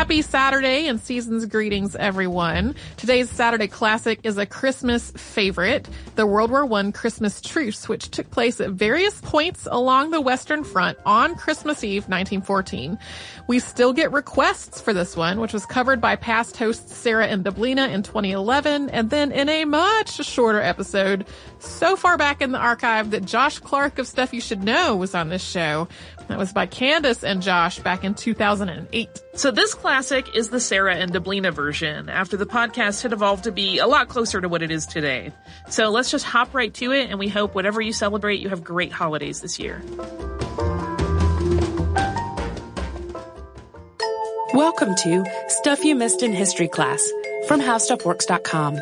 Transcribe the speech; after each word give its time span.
Happy 0.00 0.22
Saturday 0.22 0.86
and 0.86 0.98
season's 0.98 1.44
greetings, 1.44 1.94
everyone. 1.94 2.74
Today's 2.96 3.28
Saturday 3.28 3.66
classic 3.68 4.20
is 4.22 4.38
a 4.38 4.46
Christmas 4.46 5.10
favorite, 5.10 5.86
the 6.14 6.26
World 6.26 6.50
War 6.50 6.64
I 6.72 6.90
Christmas 6.90 7.42
truce, 7.42 7.86
which 7.86 8.10
took 8.10 8.30
place 8.30 8.62
at 8.62 8.70
various 8.70 9.20
points 9.20 9.68
along 9.70 10.10
the 10.10 10.20
Western 10.22 10.64
Front 10.64 10.96
on 11.04 11.34
Christmas 11.34 11.84
Eve 11.84 12.04
1914. 12.04 12.98
We 13.46 13.58
still 13.58 13.92
get 13.92 14.10
requests 14.10 14.80
for 14.80 14.94
this 14.94 15.18
one, 15.18 15.38
which 15.38 15.52
was 15.52 15.66
covered 15.66 16.00
by 16.00 16.16
past 16.16 16.56
hosts 16.56 16.96
Sarah 16.96 17.26
and 17.26 17.44
Deblina 17.44 17.92
in 17.92 18.02
2011, 18.02 18.88
and 18.88 19.10
then 19.10 19.32
in 19.32 19.50
a 19.50 19.66
much 19.66 20.14
shorter 20.24 20.62
episode, 20.62 21.26
so 21.58 21.94
far 21.94 22.16
back 22.16 22.40
in 22.40 22.52
the 22.52 22.58
archive 22.58 23.10
that 23.10 23.26
Josh 23.26 23.58
Clark 23.58 23.98
of 23.98 24.06
Stuff 24.06 24.32
You 24.32 24.40
Should 24.40 24.64
Know 24.64 24.96
was 24.96 25.14
on 25.14 25.28
this 25.28 25.44
show. 25.44 25.88
That 26.28 26.38
was 26.38 26.54
by 26.54 26.64
Candace 26.64 27.22
and 27.22 27.42
Josh 27.42 27.80
back 27.80 28.02
in 28.02 28.14
2008. 28.14 29.08
So 29.36 29.52
this 29.52 29.74
classic 29.74 30.34
is 30.34 30.50
the 30.50 30.58
Sarah 30.58 30.96
and 30.96 31.12
Deblina 31.12 31.52
version, 31.52 32.08
after 32.08 32.36
the 32.36 32.46
podcast 32.46 33.02
had 33.02 33.12
evolved 33.12 33.44
to 33.44 33.52
be 33.52 33.78
a 33.78 33.86
lot 33.86 34.08
closer 34.08 34.40
to 34.40 34.48
what 34.48 34.60
it 34.60 34.72
is 34.72 34.86
today. 34.86 35.32
So 35.68 35.88
let's 35.90 36.10
just 36.10 36.24
hop 36.24 36.52
right 36.52 36.74
to 36.74 36.90
it, 36.90 37.10
and 37.10 37.18
we 37.18 37.28
hope 37.28 37.54
whatever 37.54 37.80
you 37.80 37.92
celebrate, 37.92 38.40
you 38.40 38.48
have 38.48 38.64
great 38.64 38.90
holidays 38.90 39.40
this 39.40 39.60
year. 39.60 39.82
Welcome 44.52 44.96
to 44.96 45.24
Stuff 45.46 45.84
You 45.84 45.94
Missed 45.94 46.24
in 46.24 46.32
History 46.32 46.66
Class 46.66 47.08
from 47.46 47.60
HowStuffWorks.com. 47.60 48.80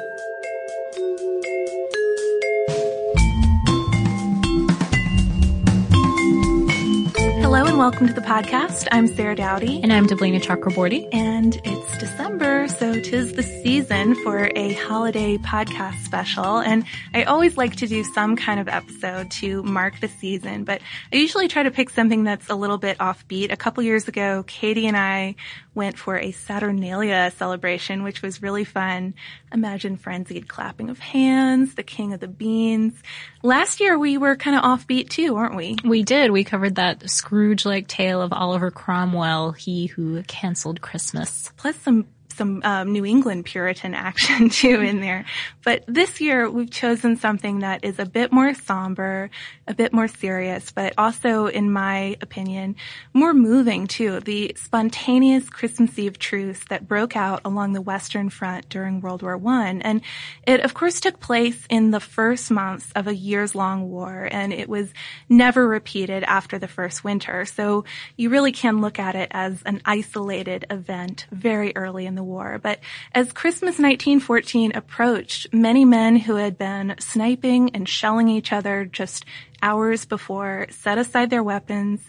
welcome 7.79 8.09
to 8.09 8.13
the 8.13 8.21
podcast. 8.21 8.89
I'm 8.91 9.07
Sarah 9.07 9.37
Dowdy. 9.37 9.81
And 9.85 9.93
I'm 9.93 10.09
Deblina 10.09 10.43
Chakraborty. 10.43 11.09
And 11.13 11.61
it's 11.63 11.99
December, 11.99 12.67
so 12.67 13.01
tis 13.01 13.35
the 13.35 13.45
season 13.45 14.17
for 14.25 14.51
a 14.57 14.73
holiday 14.73 15.37
podcast 15.39 16.03
special. 16.03 16.59
And 16.59 16.85
I 17.15 17.23
always 17.23 17.57
like 17.57 17.77
to 17.77 17.87
do 17.87 18.03
some 18.03 18.35
kind 18.35 18.59
of 18.59 18.67
episode 18.67 19.31
to 19.31 19.63
mark 19.63 20.01
the 20.01 20.09
season, 20.09 20.65
but 20.65 20.81
I 21.13 21.17
usually 21.19 21.47
try 21.47 21.63
to 21.63 21.71
pick 21.71 21.91
something 21.91 22.25
that's 22.25 22.51
a 22.51 22.57
little 22.57 22.79
bit 22.79 22.99
offbeat. 22.99 23.53
A 23.53 23.57
couple 23.57 23.85
years 23.85 24.09
ago, 24.09 24.43
Katie 24.49 24.89
and 24.89 24.97
I 24.97 25.37
went 25.79 25.97
for 25.97 26.19
a 26.19 26.33
Saturnalia 26.33 27.33
celebration, 27.37 28.03
which 28.03 28.21
was 28.21 28.43
really 28.43 28.65
fun. 28.65 29.15
Imagine 29.53 29.97
frenzied 29.97 30.49
clapping 30.49 30.91
of 30.91 30.99
hands, 30.99 31.77
the 31.77 31.83
king 31.83 32.13
of 32.13 32.21
the 32.21 32.29
beans. 32.29 33.01
Last 33.43 33.81
year 33.81 33.97
we 33.99 34.19
were 34.19 34.37
kind 34.37 34.57
of 34.57 34.65
offbeat 34.65 35.09
too, 35.09 35.35
weren't 35.35 35.57
we? 35.57 35.77
We 35.85 36.03
did. 36.03 36.33
We 36.33 36.45
covered 36.45 36.75
that 36.75 37.09
Scrooge-like 37.09 37.87
tale 37.87 38.21
of 38.21 38.33
Oliver 38.33 38.73
Cromwell, 38.73 39.53
he 39.53 39.87
who 39.87 40.23
canceled 40.25 40.81
Christmas. 40.81 41.53
Plus 41.57 41.77
some 41.77 42.09
some 42.39 42.63
um, 42.65 42.93
New 42.93 43.05
England 43.05 43.45
Puritan 43.45 43.95
action 43.95 44.49
too 44.61 44.81
in 44.81 45.01
there. 45.01 45.27
But 45.65 45.85
this 45.87 46.21
year 46.21 46.49
we've 46.49 46.71
chosen 46.71 47.17
something 47.17 47.59
that 47.59 47.85
is 47.85 47.99
a 47.99 48.07
bit 48.07 48.33
more 48.33 48.55
somber, 48.55 49.31
a 49.67 49.75
bit 49.75 49.93
more 49.93 50.09
serious, 50.09 50.71
but 50.71 50.95
also, 50.97 51.47
in 51.47 51.71
my 51.71 52.17
opinion, 52.23 52.77
more 53.13 53.35
moving 53.35 53.87
too. 53.87 54.21
The 54.21 54.55
spontaneous 54.57 55.51
Christmas 55.51 55.99
Eve 55.99 56.19
truce 56.19 56.61
that 56.71 56.89
broke 56.89 57.17
out 57.17 57.43
along 57.45 57.75
the 57.75 57.83
Western 57.83 58.31
Front 58.31 58.69
during 58.69 59.01
World 59.01 59.23
War 59.23 59.37
One, 59.37 59.83
and 59.83 60.01
it 60.47 60.61
of 60.61 60.73
course 60.73 61.01
took 61.01 61.21
place 61.21 61.67
in 61.69 61.91
the 61.91 62.01
first 62.01 62.51
months 62.51 62.91
of 62.95 63.07
a 63.07 63.15
years-long 63.15 63.91
war, 63.91 64.29
and 64.31 64.53
it 64.53 64.69
was 64.69 64.93
never 65.29 65.67
repeated 65.67 66.25
after 66.25 66.59
the 66.59 66.69
first 66.69 67.05
winter. 67.05 67.45
So 67.45 67.85
you 68.17 68.31
really 68.31 68.53
can 68.53 68.81
look 68.81 68.99
at 68.99 69.17
it 69.17 69.29
as 69.33 69.63
an 69.63 69.83
isolated 69.85 70.65
event 70.71 71.27
very 71.31 71.73
early 71.77 72.07
in 72.07 72.15
the 72.15 72.23
war. 72.29 72.61
But 72.63 72.81
as 73.13 73.33
Christmas 73.33 73.79
1914 73.79 74.73
approached, 74.75 75.53
many 75.53 75.85
men 75.85 76.17
who 76.17 76.37
had 76.37 76.59
been 76.59 76.95
sniping 76.99 77.71
and 77.75 77.89
shelling 77.89 78.29
each 78.29 78.53
other 78.53 78.85
just 78.85 79.25
hours 79.63 80.05
before 80.05 80.67
set 80.71 80.99
aside 80.99 81.31
their 81.31 81.43
weapons, 81.43 82.09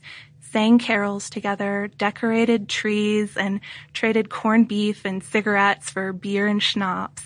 sang 0.51 0.79
carols 0.79 1.29
together, 1.29 1.89
decorated 1.97 2.67
trees, 2.69 3.37
and 3.37 3.61
traded 3.93 4.29
corned 4.29 4.67
beef 4.67 5.05
and 5.05 5.23
cigarettes 5.23 5.89
for 5.89 6.11
beer 6.13 6.47
and 6.47 6.61
schnapps. 6.61 7.23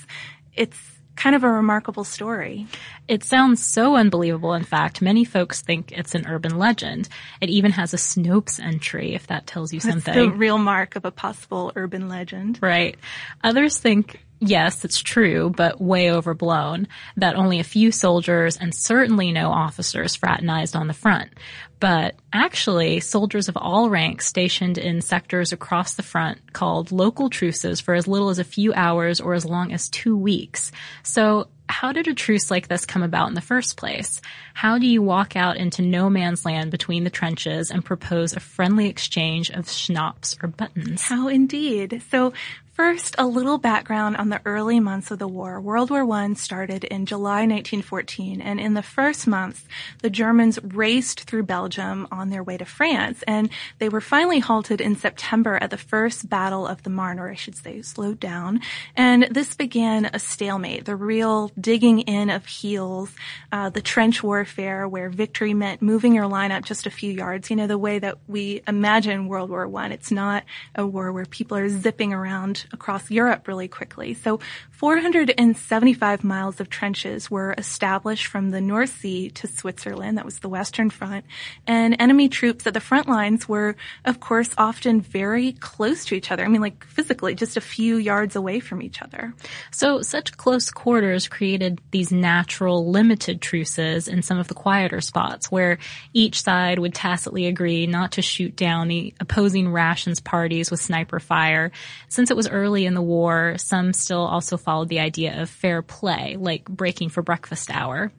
It's 0.53 0.92
kind 1.16 1.35
of 1.35 1.44
a 1.44 1.50
remarkable 1.50 2.03
story. 2.03 2.68
It 3.07 3.24
sounds 3.24 3.63
so 3.66 3.96
unbelievable. 3.96 4.53
In 4.53 4.63
fact, 4.63 5.01
many 5.01 5.25
folks 5.25 5.62
think 5.62 5.91
it's 5.91 6.16
an 6.16 6.25
urban 6.28 6.57
legend. 6.57 7.09
It 7.41 7.50
even 7.50 7.72
has 7.72 7.94
a 7.94 7.97
Snopes 7.97 8.59
entry, 8.59 9.13
if 9.13 9.28
that 9.28 9.46
tells 9.47 9.74
you 9.74 9.79
That's 9.79 9.94
something. 9.94 10.13
the 10.13 10.29
real 10.35 10.57
mark 10.57 10.96
of 10.96 11.06
a 11.06 11.12
possible 11.12 11.72
urban 11.75 12.09
legend. 12.09 12.59
Right. 12.62 12.97
Others 13.44 13.78
think 13.78 14.24
yes, 14.47 14.85
it's 14.85 15.01
true, 15.01 15.49
but 15.55 15.81
way 15.81 16.11
overblown, 16.11 16.87
that 17.17 17.35
only 17.35 17.59
a 17.59 17.63
few 17.63 17.91
soldiers 17.91 18.57
and 18.57 18.73
certainly 18.73 19.31
no 19.31 19.49
officers 19.49 20.15
fraternized 20.15 20.75
on 20.75 20.87
the 20.87 20.93
front. 20.93 21.31
But 21.79 22.15
actually, 22.31 23.01
soldiers 23.01 23.49
of 23.49 23.57
all 23.57 23.89
ranks 23.89 24.27
stationed 24.27 24.77
in 24.77 25.01
sectors 25.01 25.51
across 25.51 25.95
the 25.95 26.03
front 26.03 26.53
called 26.53 26.93
local 26.93 27.29
truces 27.29 27.81
for 27.81 27.93
as 27.93 28.07
little 28.07 28.29
as 28.29 28.39
a 28.39 28.45
few 28.45 28.73
hours 28.73 29.19
or 29.19 29.33
as 29.33 29.45
long 29.45 29.73
as 29.73 29.89
two 29.89 30.15
weeks. 30.15 30.71
So 31.03 31.49
how 31.67 31.91
did 31.91 32.07
a 32.07 32.13
truce 32.13 32.51
like 32.51 32.67
this 32.67 32.85
come 32.85 33.03
about 33.03 33.29
in 33.29 33.33
the 33.33 33.41
first 33.41 33.77
place? 33.77 34.21
How 34.53 34.77
do 34.77 34.85
you 34.85 35.01
walk 35.01 35.35
out 35.35 35.57
into 35.57 35.81
no 35.81 36.09
man's 36.09 36.45
land 36.45 36.71
between 36.71 37.03
the 37.03 37.09
trenches 37.09 37.71
and 37.71 37.83
propose 37.83 38.33
a 38.33 38.39
friendly 38.39 38.87
exchange 38.87 39.49
of 39.49 39.69
schnapps 39.69 40.37
or 40.41 40.47
buttons? 40.47 41.01
How 41.01 41.27
indeed. 41.27 42.01
So 42.11 42.33
First, 42.73 43.13
a 43.19 43.28
little 43.28 43.59
background 43.59 44.17
on 44.17 44.29
the 44.29 44.41
early 44.45 44.79
months 44.79 45.11
of 45.11 45.19
the 45.19 45.28
war. 45.28 45.61
World 45.61 45.91
War 45.91 46.11
I 46.11 46.34
started 46.34 46.84
in 46.84 47.06
July 47.06 47.41
1914, 47.45 48.41
and 48.41 48.59
in 48.59 48.73
the 48.73 48.81
first 48.81 49.28
months, 49.28 49.63
the 50.01 50.09
Germans 50.09 50.57
raced 50.63 51.22
through 51.25 51.44
Belgium 51.44 52.07
on 52.12 52.31
their 52.31 52.41
way 52.41 52.57
to 52.57 52.66
France, 52.66 53.23
and 53.28 53.51
they 53.78 53.89
were 53.89 54.01
finally 54.01 54.39
halted 54.39 54.81
in 54.81 54.95
September 54.95 55.59
at 55.62 55.69
the 55.69 55.78
first 55.78 56.28
Battle 56.28 56.66
of 56.66 56.81
the 56.81 56.89
Marne, 56.89 57.19
or 57.19 57.29
I 57.29 57.35
should 57.35 57.56
say, 57.56 57.83
slowed 57.83 58.19
down. 58.19 58.59
And 58.95 59.28
this 59.29 59.53
began 59.53 60.06
a 60.06 60.17
stalemate, 60.17 60.85
the 60.85 60.95
real 60.95 61.51
digging 61.59 62.00
in 62.00 62.31
of 62.31 62.47
heels, 62.47 63.12
uh, 63.51 63.69
the 63.69 63.81
trench 63.81 64.23
warfare 64.23 64.88
where 64.88 65.09
victory 65.09 65.53
meant 65.53 65.83
moving 65.83 66.16
your 66.16 66.25
line 66.25 66.51
up 66.51 66.66
just 66.66 66.88
a 66.88 66.91
few 66.91 67.12
yards. 67.12 67.51
You 67.51 67.56
know, 67.56 67.67
the 67.67 67.78
way 67.78 68.00
that 68.00 68.17
we 68.28 68.63
imagine 68.67 69.28
World 69.28 69.51
War 69.51 69.72
I. 69.78 69.89
It's 69.89 70.12
not 70.12 70.44
a 70.73 70.88
war 70.88 71.13
where 71.13 71.25
people 71.25 71.56
are 71.56 71.69
zipping 71.69 72.13
around 72.13 72.62
across 72.72 73.12
Europe 73.12 73.47
really 73.47 73.68
quickly. 73.68 74.13
So 74.13 74.40
475 74.83 76.25
miles 76.25 76.59
of 76.59 76.69
trenches 76.69 77.31
were 77.31 77.55
established 77.57 78.27
from 78.27 78.51
the 78.51 78.59
North 78.59 78.99
Sea 78.99 79.29
to 79.29 79.47
Switzerland. 79.47 80.17
That 80.17 80.25
was 80.25 80.39
the 80.39 80.49
Western 80.49 80.89
Front. 80.89 81.23
And 81.66 81.95
enemy 81.99 82.27
troops 82.27 82.67
at 82.67 82.73
the 82.73 82.81
front 82.81 83.07
lines 83.07 83.47
were, 83.47 83.77
of 84.03 84.19
course, 84.19 84.49
often 84.57 84.99
very 84.99 85.53
close 85.53 86.03
to 86.07 86.16
each 86.16 86.31
other. 86.31 86.44
I 86.44 86.49
mean, 86.49 86.59
like 86.59 86.83
physically, 86.83 87.33
just 87.33 87.55
a 87.55 87.61
few 87.61 87.95
yards 87.95 88.35
away 88.35 88.59
from 88.59 88.81
each 88.81 89.01
other. 89.01 89.33
So 89.71 90.01
such 90.01 90.35
close 90.35 90.69
quarters 90.69 91.29
created 91.29 91.79
these 91.91 92.11
natural 92.11 92.91
limited 92.91 93.41
truces 93.41 94.09
in 94.09 94.21
some 94.21 94.38
of 94.38 94.50
the 94.50 94.53
quieter 94.53 95.00
spots 95.00 95.50
where 95.50 95.77
each 96.11 96.41
side 96.41 96.79
would 96.79 96.94
tacitly 96.94 97.45
agree 97.45 97.88
not 97.88 98.11
to 98.11 98.21
shoot 98.21 98.57
down 98.57 98.89
the 98.89 99.13
opposing 99.21 99.71
rations 99.71 100.19
parties 100.19 100.69
with 100.69 100.81
sniper 100.81 101.21
fire. 101.21 101.71
Since 102.09 102.31
it 102.31 102.35
was 102.35 102.50
early 102.50 102.85
in 102.85 102.95
the 102.95 103.01
war, 103.01 103.55
some 103.57 103.94
still 103.94 104.25
also 104.25 104.57
followed 104.57 104.72
followed 104.73 104.89
the 104.89 105.01
idea 105.01 105.39
of 105.39 105.51
fair 105.51 105.84
play, 105.84 106.35
like 106.39 106.66
breaking 106.66 107.09
for 107.09 107.22
breakfast 107.22 107.69
hour. 107.69 108.11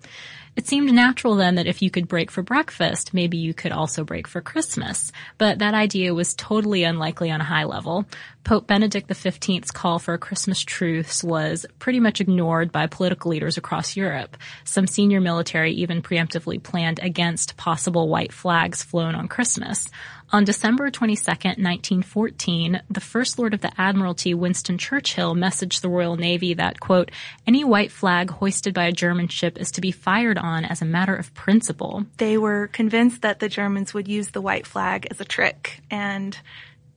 It 0.55 0.69
seemed 0.69 0.93
natural 0.93 1.35
then 1.35 1.57
that 1.57 1.67
if 1.67 1.83
you 1.83 1.91
could 1.91 2.07
break 2.07 2.31
for 2.31 2.45
breakfast, 2.45 3.13
maybe 3.13 3.39
you 3.39 3.53
could 3.53 3.73
also 3.73 4.05
break 4.05 4.29
for 4.29 4.41
Christmas. 4.41 5.11
But 5.37 5.59
that 5.59 5.75
idea 5.75 6.15
was 6.15 6.33
totally 6.33 6.85
unlikely 6.85 7.33
on 7.33 7.41
a 7.41 7.45
high 7.45 7.65
level. 7.65 8.07
Pope 8.45 8.69
Benedict 8.69 9.09
XV's 9.09 9.73
call 9.73 9.99
for 9.99 10.15
a 10.15 10.19
Christmas 10.19 10.63
truce 10.63 11.25
was 11.25 11.67
pretty 11.81 11.99
much 11.99 12.21
ignored 12.21 12.71
by 12.71 12.87
political 12.87 13.33
leaders 13.33 13.57
across 13.57 13.97
Europe. 13.97 14.37
Some 14.63 14.87
senior 14.87 15.21
military 15.21 15.73
even 15.73 16.03
preemptively 16.03 16.63
planned 16.63 17.01
against 17.03 17.57
possible 17.57 18.09
white 18.09 18.33
flags 18.33 18.81
flown 18.81 19.17
on 19.17 19.27
Christmas. 19.27 19.89
On 20.35 20.43
December 20.43 20.91
22, 20.91 21.23
1914, 21.31 22.83
the 22.91 23.01
First 23.01 23.39
Lord 23.39 23.55
of 23.55 23.61
the 23.61 23.71
Admiralty, 23.81 24.35
Winston 24.35 24.79
Churchill, 24.79 25.37
messaged 25.37 25.81
the 25.81 25.89
Royal 25.89 26.17
Navy 26.17 26.55
that, 26.55 26.81
quote, 26.81 27.13
any 27.47 27.63
white 27.63 27.93
flag 27.93 28.31
hoisted 28.31 28.75
by 28.75 28.87
a 28.87 28.91
German 28.91 29.29
ship 29.29 29.57
is 29.57 29.71
to 29.71 29.81
be 29.81 29.93
fired 29.93 30.37
on 30.37 30.65
as 30.65 30.83
a 30.83 30.87
matter 30.87 31.15
of 31.15 31.33
principle. 31.35 32.07
They 32.17 32.37
were 32.37 32.67
convinced 32.67 33.23
that 33.23 33.39
the 33.39 33.49
Germans 33.49 33.95
would 33.95 34.09
use 34.09 34.31
the 34.31 34.41
white 34.41 34.67
flag 34.67 35.07
as 35.09 35.21
a 35.21 35.25
trick 35.25 35.81
and 35.89 36.37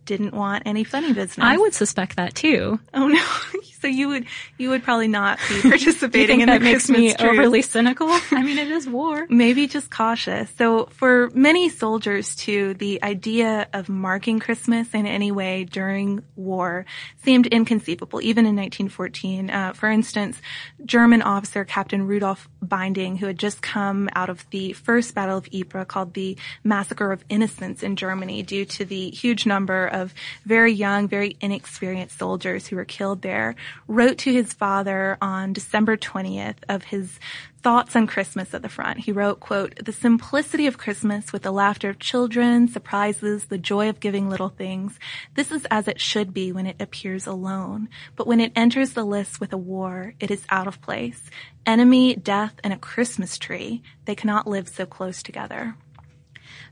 didn't 0.05 0.33
want 0.33 0.63
any 0.65 0.83
funny 0.83 1.13
business. 1.13 1.45
I 1.45 1.57
would 1.57 1.75
suspect 1.75 2.15
that 2.15 2.33
too. 2.33 2.79
Oh 2.91 3.07
no. 3.07 3.23
so 3.81 3.87
you 3.87 4.07
would 4.09 4.25
you 4.57 4.69
would 4.69 4.83
probably 4.83 5.07
not 5.07 5.39
be 5.49 5.61
participating 5.69 6.41
in 6.41 6.47
that 6.47 6.59
the 6.59 6.63
makes 6.63 6.87
Christmas 6.87 6.99
me 6.99 7.13
truce. 7.13 7.31
overly 7.31 7.61
cynical. 7.61 8.07
I 8.31 8.43
mean, 8.43 8.57
it 8.57 8.69
is 8.71 8.87
war. 8.87 9.25
Maybe 9.29 9.67
just 9.67 9.91
cautious. 9.91 10.49
So 10.57 10.85
for 10.87 11.29
many 11.33 11.69
soldiers 11.69 12.35
too, 12.35 12.73
the 12.75 13.03
idea 13.03 13.67
of 13.73 13.89
marking 13.89 14.39
Christmas 14.39 14.93
in 14.93 15.05
any 15.05 15.31
way 15.31 15.63
during 15.65 16.23
war 16.35 16.85
seemed 17.23 17.47
inconceivable, 17.47 18.21
even 18.21 18.45
in 18.45 18.55
1914. 18.55 19.49
Uh, 19.49 19.73
for 19.73 19.89
instance, 19.89 20.41
German 20.85 21.21
officer 21.21 21.65
Captain 21.65 22.07
Rudolf 22.07 22.47
Binding, 22.61 23.17
who 23.17 23.27
had 23.27 23.37
just 23.37 23.61
come 23.61 24.09
out 24.13 24.29
of 24.29 24.49
the 24.51 24.73
first 24.73 25.13
Battle 25.13 25.37
of 25.37 25.47
Ypres 25.53 25.85
called 25.87 26.13
the 26.13 26.37
Massacre 26.63 27.11
of 27.11 27.23
Innocents 27.29 27.83
in 27.83 27.95
Germany 27.95 28.43
due 28.43 28.65
to 28.65 28.85
the 28.85 29.09
huge 29.09 29.45
number 29.45 29.87
of 29.87 30.13
very 30.45 30.71
young, 30.71 31.07
very 31.07 31.37
inexperienced 31.41 32.17
soldiers 32.17 32.67
who 32.67 32.75
were 32.75 32.85
killed 32.85 33.21
there, 33.21 33.55
wrote 33.87 34.19
to 34.19 34.33
his 34.33 34.53
father 34.53 35.17
on 35.21 35.53
December 35.53 35.97
20th 35.97 36.57
of 36.69 36.83
his 36.83 37.19
thoughts 37.61 37.95
on 37.95 38.07
Christmas 38.07 38.53
at 38.53 38.61
the 38.61 38.69
front. 38.69 38.99
He 38.99 39.11
wrote, 39.11 39.39
quote, 39.39 39.83
the 39.83 39.91
simplicity 39.91 40.67
of 40.67 40.77
Christmas 40.77 41.33
with 41.33 41.41
the 41.41 41.51
laughter 41.51 41.89
of 41.89 41.99
children, 41.99 42.67
surprises, 42.67 43.45
the 43.45 43.57
joy 43.57 43.89
of 43.89 43.99
giving 43.99 44.29
little 44.29 44.49
things. 44.49 44.97
This 45.35 45.51
is 45.51 45.65
as 45.69 45.87
it 45.87 45.99
should 45.99 46.33
be 46.33 46.51
when 46.51 46.65
it 46.65 46.81
appears 46.81 47.27
alone. 47.27 47.89
But 48.15 48.27
when 48.27 48.39
it 48.39 48.53
enters 48.55 48.91
the 48.91 49.03
list 49.03 49.39
with 49.39 49.51
a 49.53 49.57
war, 49.57 50.13
it 50.19 50.31
is 50.31 50.45
out 50.49 50.67
of 50.67 50.81
place. 50.81 51.29
Enemy, 51.65 52.15
death, 52.15 52.53
and 52.63 52.71
a 52.71 52.77
Christmas 52.77 53.37
tree. 53.37 53.81
They 54.05 54.15
cannot 54.15 54.47
live 54.47 54.69
so 54.69 54.85
close 54.85 55.21
together. 55.21 55.75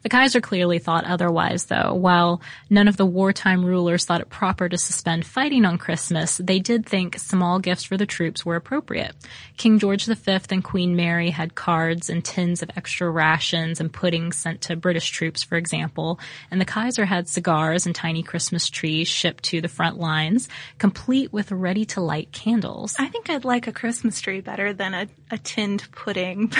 The 0.05 0.09
Kaiser 0.09 0.39
clearly 0.39 0.77
thought 0.77 1.05
otherwise, 1.05 1.65
though. 1.65 1.95
While 1.95 2.39
none 2.69 2.87
of 2.87 2.95
the 2.95 3.07
wartime 3.07 3.65
rulers 3.65 4.05
thought 4.05 4.21
it 4.21 4.29
proper 4.29 4.69
to 4.69 4.77
suspend 4.77 5.25
fighting 5.25 5.65
on 5.65 5.79
Christmas, 5.79 6.37
they 6.37 6.59
did 6.59 6.85
think 6.85 7.17
small 7.17 7.57
gifts 7.57 7.85
for 7.85 7.97
the 7.97 8.05
troops 8.05 8.45
were 8.45 8.55
appropriate. 8.55 9.15
King 9.57 9.79
George 9.79 10.05
V 10.05 10.37
and 10.51 10.63
Queen 10.63 10.95
Mary 10.95 11.31
had 11.31 11.55
cards 11.55 12.07
and 12.11 12.23
tins 12.23 12.61
of 12.61 12.69
extra 12.75 13.09
rations 13.09 13.79
and 13.79 13.91
puddings 13.91 14.35
sent 14.35 14.61
to 14.61 14.75
British 14.75 15.09
troops, 15.09 15.41
for 15.41 15.57
example, 15.57 16.19
and 16.51 16.61
the 16.61 16.65
Kaiser 16.65 17.05
had 17.05 17.27
cigars 17.27 17.87
and 17.87 17.95
tiny 17.95 18.21
Christmas 18.21 18.69
trees 18.69 19.07
shipped 19.07 19.45
to 19.45 19.59
the 19.59 19.67
front 19.67 19.97
lines, 19.97 20.47
complete 20.77 21.33
with 21.33 21.51
ready-to-light 21.51 22.31
candles. 22.31 22.95
I 22.99 23.07
think 23.07 23.31
I'd 23.31 23.43
like 23.43 23.65
a 23.65 23.71
Christmas 23.71 24.21
tree 24.21 24.41
better 24.41 24.71
than 24.71 24.93
a, 24.93 25.07
a 25.31 25.37
tinned 25.37 25.87
pudding. 25.91 26.51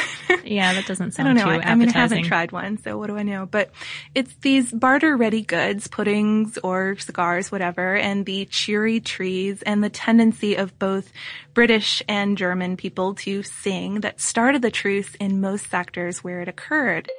yeah, 0.43 0.73
that 0.73 0.85
doesn't 0.85 1.13
sound 1.13 1.29
I 1.29 1.33
don't 1.33 1.37
know. 1.37 1.43
too 1.43 1.49
I, 1.49 1.55
appetizing. 1.57 1.71
I 1.71 1.75
mean, 1.75 1.89
I 1.89 1.99
haven't 1.99 2.23
tried 2.23 2.51
one, 2.51 2.77
so 2.77 2.97
what 2.97 3.07
do 3.07 3.17
I 3.17 3.23
know? 3.23 3.45
But 3.45 3.71
it's 4.13 4.33
these 4.41 4.71
barter 4.71 5.15
ready 5.15 5.41
goods, 5.41 5.87
puddings 5.87 6.57
or 6.59 6.97
cigars, 6.97 7.51
whatever, 7.51 7.95
and 7.95 8.25
the 8.25 8.45
cheery 8.45 8.99
trees 8.99 9.61
and 9.61 9.83
the 9.83 9.89
tendency 9.89 10.55
of 10.55 10.77
both 10.79 11.11
British 11.53 12.01
and 12.07 12.37
German 12.37 12.77
people 12.77 13.15
to 13.15 13.43
sing 13.43 14.01
that 14.01 14.19
started 14.19 14.61
the 14.61 14.71
truce 14.71 15.15
in 15.15 15.41
most 15.41 15.69
sectors 15.69 16.23
where 16.23 16.41
it 16.41 16.47
occurred. 16.47 17.09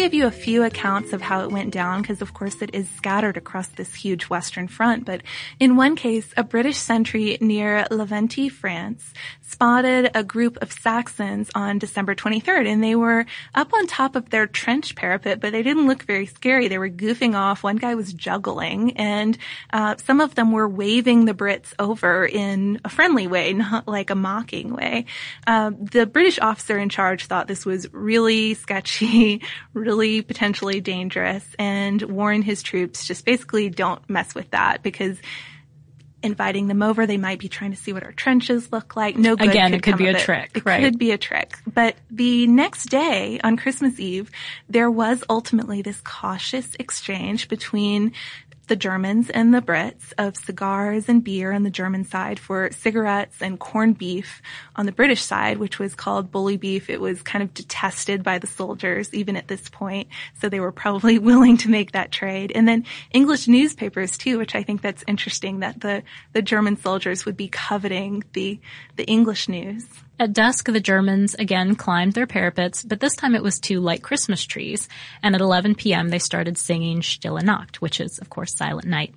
Give 0.00 0.14
you 0.14 0.26
a 0.26 0.30
few 0.30 0.64
accounts 0.64 1.12
of 1.12 1.20
how 1.20 1.42
it 1.42 1.50
went 1.50 1.70
down 1.74 2.00
because 2.00 2.22
of 2.22 2.32
course 2.32 2.62
it 2.62 2.70
is 2.72 2.88
scattered 2.88 3.36
across 3.36 3.68
this 3.68 3.94
huge 3.94 4.30
western 4.30 4.66
front. 4.66 5.04
But 5.04 5.20
in 5.58 5.76
one 5.76 5.94
case, 5.94 6.32
a 6.38 6.42
British 6.42 6.78
sentry 6.78 7.36
near 7.42 7.84
Laventie, 7.90 8.50
France 8.50 9.12
spotted 9.42 10.10
a 10.14 10.24
group 10.24 10.56
of 10.62 10.72
Saxons 10.72 11.50
on 11.54 11.78
December 11.78 12.14
23rd 12.14 12.66
and 12.66 12.82
they 12.82 12.94
were 12.94 13.26
up 13.54 13.74
on 13.74 13.86
top 13.86 14.16
of 14.16 14.30
their 14.30 14.46
trench 14.46 14.96
parapet, 14.96 15.38
but 15.38 15.52
they 15.52 15.62
didn't 15.62 15.86
look 15.86 16.04
very 16.04 16.24
scary. 16.24 16.68
They 16.68 16.78
were 16.78 16.88
goofing 16.88 17.34
off. 17.34 17.62
One 17.62 17.76
guy 17.76 17.94
was 17.94 18.14
juggling 18.14 18.96
and 18.96 19.36
uh, 19.70 19.96
some 20.02 20.22
of 20.22 20.34
them 20.34 20.50
were 20.50 20.66
waving 20.66 21.26
the 21.26 21.34
Brits 21.34 21.74
over 21.78 22.24
in 22.24 22.80
a 22.86 22.88
friendly 22.88 23.26
way, 23.26 23.52
not 23.70 23.86
like 23.86 24.08
a 24.08 24.14
mocking 24.14 24.72
way. 24.74 25.04
Uh, 25.46 25.72
the 25.78 26.06
British 26.06 26.38
officer 26.38 26.78
in 26.78 26.88
charge 26.88 27.26
thought 27.26 27.48
this 27.48 27.66
was 27.66 27.92
really 27.92 28.54
sketchy, 28.54 29.42
really 29.74 29.89
potentially 30.22 30.80
dangerous, 30.80 31.44
and 31.58 32.00
warn 32.02 32.42
his 32.42 32.62
troops 32.62 33.06
just 33.06 33.24
basically 33.24 33.70
don't 33.70 34.08
mess 34.08 34.34
with 34.34 34.50
that 34.50 34.82
because 34.82 35.18
inviting 36.22 36.68
them 36.68 36.82
over, 36.82 37.06
they 37.06 37.16
might 37.16 37.38
be 37.38 37.48
trying 37.48 37.70
to 37.70 37.76
see 37.76 37.92
what 37.92 38.02
our 38.02 38.12
trenches 38.12 38.70
look 38.72 38.94
like. 38.96 39.16
No 39.16 39.36
good 39.36 39.48
Again, 39.50 39.70
could 39.70 39.78
it 39.78 39.82
could 39.82 39.96
be 39.96 40.06
a 40.08 40.10
it. 40.16 40.18
trick, 40.18 40.50
It 40.54 40.64
right. 40.66 40.82
could 40.82 40.98
be 40.98 41.12
a 41.12 41.18
trick. 41.18 41.56
But 41.72 41.96
the 42.10 42.46
next 42.46 42.86
day, 42.90 43.40
on 43.42 43.56
Christmas 43.56 43.98
Eve, 43.98 44.30
there 44.68 44.90
was 44.90 45.24
ultimately 45.30 45.82
this 45.82 46.00
cautious 46.02 46.74
exchange 46.78 47.48
between 47.48 48.12
the 48.70 48.76
Germans 48.76 49.30
and 49.30 49.52
the 49.52 49.60
Brits 49.60 50.12
of 50.16 50.36
cigars 50.36 51.08
and 51.08 51.24
beer 51.24 51.50
on 51.50 51.64
the 51.64 51.70
German 51.70 52.04
side 52.04 52.38
for 52.38 52.70
cigarettes 52.70 53.42
and 53.42 53.58
corned 53.58 53.98
beef 53.98 54.40
on 54.76 54.86
the 54.86 54.92
British 54.92 55.22
side, 55.22 55.58
which 55.58 55.80
was 55.80 55.96
called 55.96 56.30
bully 56.30 56.56
beef. 56.56 56.88
It 56.88 57.00
was 57.00 57.20
kind 57.20 57.42
of 57.42 57.52
detested 57.52 58.22
by 58.22 58.38
the 58.38 58.46
soldiers 58.46 59.12
even 59.12 59.34
at 59.34 59.48
this 59.48 59.68
point. 59.68 60.08
So 60.40 60.48
they 60.48 60.60
were 60.60 60.70
probably 60.70 61.18
willing 61.30 61.56
to 61.58 61.68
make 61.68 61.90
that 61.92 62.12
trade. 62.12 62.52
And 62.54 62.68
then 62.68 62.86
English 63.10 63.48
newspapers 63.48 64.16
too, 64.16 64.38
which 64.38 64.54
I 64.54 64.62
think 64.62 64.82
that's 64.82 65.02
interesting 65.08 65.58
that 65.60 65.80
the, 65.80 66.04
the 66.32 66.40
German 66.40 66.76
soldiers 66.76 67.26
would 67.26 67.36
be 67.36 67.48
coveting 67.48 68.22
the, 68.34 68.60
the 68.94 69.04
English 69.04 69.48
news. 69.48 69.84
At 70.20 70.34
dusk, 70.34 70.66
the 70.66 70.80
Germans 70.80 71.34
again 71.34 71.76
climbed 71.76 72.12
their 72.12 72.26
parapets, 72.26 72.82
but 72.82 73.00
this 73.00 73.16
time 73.16 73.34
it 73.34 73.42
was 73.42 73.58
to 73.60 73.80
light 73.80 74.02
Christmas 74.02 74.44
trees. 74.44 74.86
And 75.22 75.34
at 75.34 75.40
11 75.40 75.76
p.m., 75.76 76.10
they 76.10 76.18
started 76.18 76.58
singing 76.58 77.00
Stille 77.00 77.38
Nacht, 77.42 77.80
which 77.80 78.02
is, 78.02 78.18
of 78.18 78.28
course, 78.28 78.54
Silent 78.54 78.86
Night. 78.86 79.14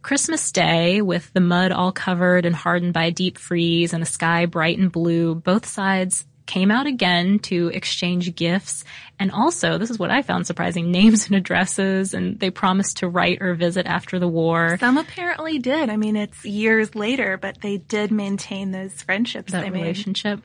Christmas 0.00 0.52
Day, 0.52 1.02
with 1.02 1.32
the 1.32 1.40
mud 1.40 1.72
all 1.72 1.90
covered 1.90 2.46
and 2.46 2.54
hardened 2.54 2.92
by 2.92 3.06
a 3.06 3.10
deep 3.10 3.36
freeze 3.36 3.92
and 3.92 4.00
a 4.00 4.06
sky 4.06 4.46
bright 4.46 4.78
and 4.78 4.92
blue, 4.92 5.34
both 5.34 5.66
sides 5.66 6.24
came 6.48 6.72
out 6.72 6.88
again 6.88 7.38
to 7.38 7.68
exchange 7.68 8.34
gifts 8.34 8.84
and 9.20 9.32
also, 9.32 9.78
this 9.78 9.90
is 9.90 9.98
what 9.98 10.10
I 10.10 10.22
found 10.22 10.46
surprising, 10.46 10.90
names 10.98 11.26
and 11.26 11.36
addresses 11.36 12.14
and 12.14 12.38
they 12.38 12.50
promised 12.50 12.98
to 12.98 13.08
write 13.08 13.38
or 13.40 13.54
visit 13.54 13.86
after 13.86 14.18
the 14.18 14.28
war. 14.28 14.76
Some 14.78 14.98
apparently 14.98 15.58
did. 15.58 15.90
I 15.90 15.96
mean, 15.96 16.16
it's 16.16 16.44
years 16.44 16.94
later, 16.94 17.36
but 17.36 17.60
they 17.60 17.78
did 17.78 18.10
maintain 18.10 18.70
those 18.70 19.02
friendships 19.02 19.52
that 19.52 19.62
they 19.62 19.70
made. 19.70 19.80
relationship. 19.80 20.40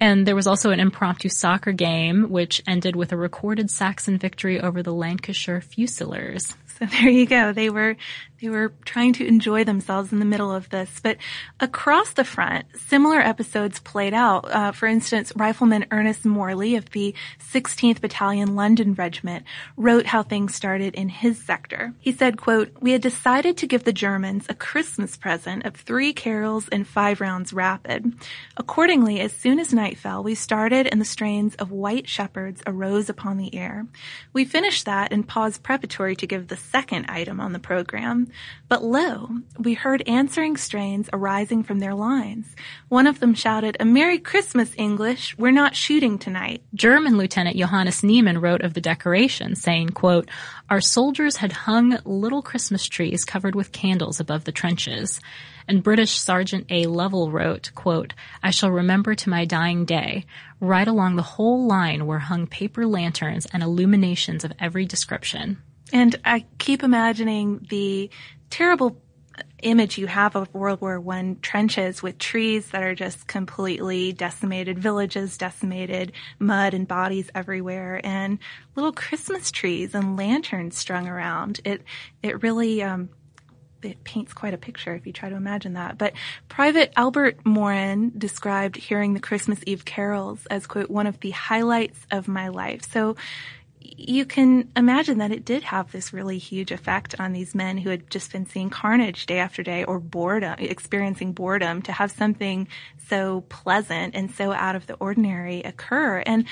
And 0.00 0.26
there 0.26 0.36
was 0.36 0.46
also 0.46 0.70
an 0.70 0.78
impromptu 0.78 1.28
soccer 1.28 1.72
game, 1.72 2.30
which 2.30 2.62
ended 2.68 2.94
with 2.94 3.10
a 3.10 3.16
recorded 3.16 3.68
Saxon 3.68 4.16
victory 4.16 4.60
over 4.60 4.80
the 4.80 4.92
Lancashire 4.92 5.60
Fusiliers. 5.60 6.54
So 6.78 6.86
there 7.00 7.08
you 7.08 7.26
go. 7.26 7.52
They 7.52 7.70
were 7.70 7.96
they 8.40 8.48
were 8.48 8.72
trying 8.84 9.14
to 9.14 9.26
enjoy 9.26 9.64
themselves 9.64 10.12
in 10.12 10.20
the 10.20 10.24
middle 10.24 10.52
of 10.52 10.68
this. 10.68 11.00
But 11.02 11.16
across 11.58 12.12
the 12.12 12.22
front, 12.22 12.66
similar 12.76 13.18
episodes 13.18 13.80
played 13.80 14.14
out. 14.14 14.48
Uh, 14.48 14.70
for 14.70 14.86
instance, 14.86 15.32
Rifleman 15.34 15.86
Ernest 15.90 16.24
Morley 16.24 16.76
of 16.76 16.88
the 16.90 17.14
16th 17.52 18.00
Battalion 18.00 18.54
London 18.54 18.94
Regiment 18.94 19.44
wrote 19.76 20.06
how 20.06 20.22
things 20.22 20.54
started 20.54 20.94
in 20.94 21.08
his 21.08 21.38
sector. 21.42 21.94
He 21.98 22.12
said, 22.12 22.36
"quote 22.36 22.72
We 22.80 22.92
had 22.92 23.02
decided 23.02 23.56
to 23.56 23.66
give 23.66 23.82
the 23.82 23.92
Germans 23.92 24.46
a 24.48 24.54
Christmas 24.54 25.16
present 25.16 25.64
of 25.64 25.74
three 25.74 26.12
carols 26.12 26.68
and 26.68 26.86
five 26.86 27.20
rounds 27.20 27.52
rapid. 27.52 28.12
Accordingly, 28.56 29.20
as 29.20 29.32
soon 29.32 29.58
as 29.58 29.74
night 29.74 29.98
fell, 29.98 30.22
we 30.22 30.36
started, 30.36 30.86
and 30.86 31.00
the 31.00 31.04
strains 31.04 31.56
of 31.56 31.72
White 31.72 32.08
Shepherds 32.08 32.62
arose 32.66 33.08
upon 33.08 33.36
the 33.36 33.54
air. 33.54 33.86
We 34.32 34.44
finished 34.44 34.84
that 34.84 35.12
and 35.12 35.26
paused 35.26 35.64
preparatory 35.64 36.14
to 36.16 36.26
give 36.26 36.46
the 36.46 36.56
second 36.70 37.06
item 37.08 37.40
on 37.40 37.52
the 37.52 37.58
program. 37.58 38.28
But 38.68 38.84
lo, 38.84 39.30
we 39.58 39.74
heard 39.74 40.06
answering 40.06 40.56
strains 40.56 41.08
arising 41.12 41.62
from 41.62 41.78
their 41.78 41.94
lines. 41.94 42.54
One 42.88 43.06
of 43.06 43.20
them 43.20 43.34
shouted, 43.34 43.76
A 43.80 43.84
Merry 43.84 44.18
Christmas, 44.18 44.72
English! 44.76 45.36
We're 45.38 45.50
not 45.50 45.76
shooting 45.76 46.18
tonight. 46.18 46.62
German 46.74 47.16
Lieutenant 47.16 47.56
Johannes 47.56 48.02
Niemann 48.02 48.40
wrote 48.40 48.62
of 48.62 48.74
the 48.74 48.80
decoration, 48.80 49.54
saying, 49.54 49.90
quote, 49.90 50.28
Our 50.68 50.80
soldiers 50.80 51.36
had 51.36 51.52
hung 51.52 51.98
little 52.04 52.42
Christmas 52.42 52.86
trees 52.86 53.24
covered 53.24 53.54
with 53.54 53.72
candles 53.72 54.20
above 54.20 54.44
the 54.44 54.52
trenches. 54.52 55.20
And 55.66 55.82
British 55.82 56.18
Sergeant 56.18 56.66
A. 56.70 56.86
Lovell 56.86 57.30
wrote, 57.30 57.72
quote, 57.74 58.14
I 58.42 58.50
shall 58.50 58.70
remember 58.70 59.14
to 59.14 59.28
my 59.28 59.44
dying 59.44 59.84
day. 59.84 60.24
Right 60.60 60.88
along 60.88 61.16
the 61.16 61.22
whole 61.22 61.66
line 61.66 62.06
were 62.06 62.20
hung 62.20 62.46
paper 62.46 62.86
lanterns 62.86 63.46
and 63.52 63.62
illuminations 63.62 64.44
of 64.44 64.52
every 64.58 64.86
description. 64.86 65.58
And 65.92 66.16
I 66.24 66.44
keep 66.58 66.82
imagining 66.82 67.66
the 67.70 68.10
terrible 68.50 69.00
image 69.62 69.98
you 69.98 70.06
have 70.06 70.36
of 70.36 70.52
World 70.54 70.80
War 70.80 71.00
One 71.00 71.38
trenches 71.40 72.02
with 72.02 72.18
trees 72.18 72.70
that 72.70 72.82
are 72.82 72.94
just 72.94 73.26
completely 73.26 74.12
decimated, 74.12 74.78
villages 74.78 75.36
decimated, 75.36 76.12
mud 76.38 76.74
and 76.74 76.86
bodies 76.86 77.30
everywhere, 77.34 78.00
and 78.04 78.38
little 78.74 78.92
Christmas 78.92 79.50
trees 79.50 79.94
and 79.94 80.16
lanterns 80.16 80.76
strung 80.76 81.08
around. 81.08 81.60
It 81.64 81.82
it 82.22 82.42
really 82.42 82.82
um, 82.82 83.10
it 83.82 84.02
paints 84.04 84.32
quite 84.32 84.54
a 84.54 84.58
picture 84.58 84.94
if 84.94 85.06
you 85.06 85.12
try 85.12 85.28
to 85.28 85.36
imagine 85.36 85.74
that. 85.74 85.98
But 85.98 86.14
Private 86.48 86.92
Albert 86.96 87.44
Moren 87.44 88.12
described 88.16 88.76
hearing 88.76 89.14
the 89.14 89.20
Christmas 89.20 89.60
Eve 89.66 89.84
carols 89.84 90.46
as 90.50 90.66
quote 90.66 90.90
one 90.90 91.06
of 91.06 91.20
the 91.20 91.30
highlights 91.30 92.00
of 92.10 92.28
my 92.28 92.48
life. 92.48 92.82
So 92.90 93.16
you 94.00 94.24
can 94.24 94.70
imagine 94.76 95.18
that 95.18 95.32
it 95.32 95.44
did 95.44 95.64
have 95.64 95.90
this 95.90 96.12
really 96.12 96.38
huge 96.38 96.70
effect 96.70 97.18
on 97.18 97.32
these 97.32 97.52
men 97.52 97.78
who 97.78 97.90
had 97.90 98.08
just 98.08 98.30
been 98.30 98.46
seeing 98.46 98.70
carnage 98.70 99.26
day 99.26 99.38
after 99.38 99.62
day 99.64 99.82
or 99.82 99.98
boredom, 99.98 100.54
experiencing 100.58 101.32
boredom 101.32 101.82
to 101.82 101.90
have 101.90 102.12
something 102.12 102.68
so 103.08 103.40
pleasant 103.48 104.14
and 104.14 104.30
so 104.30 104.52
out 104.52 104.76
of 104.76 104.86
the 104.86 104.94
ordinary 104.94 105.62
occur. 105.62 106.22
And 106.24 106.46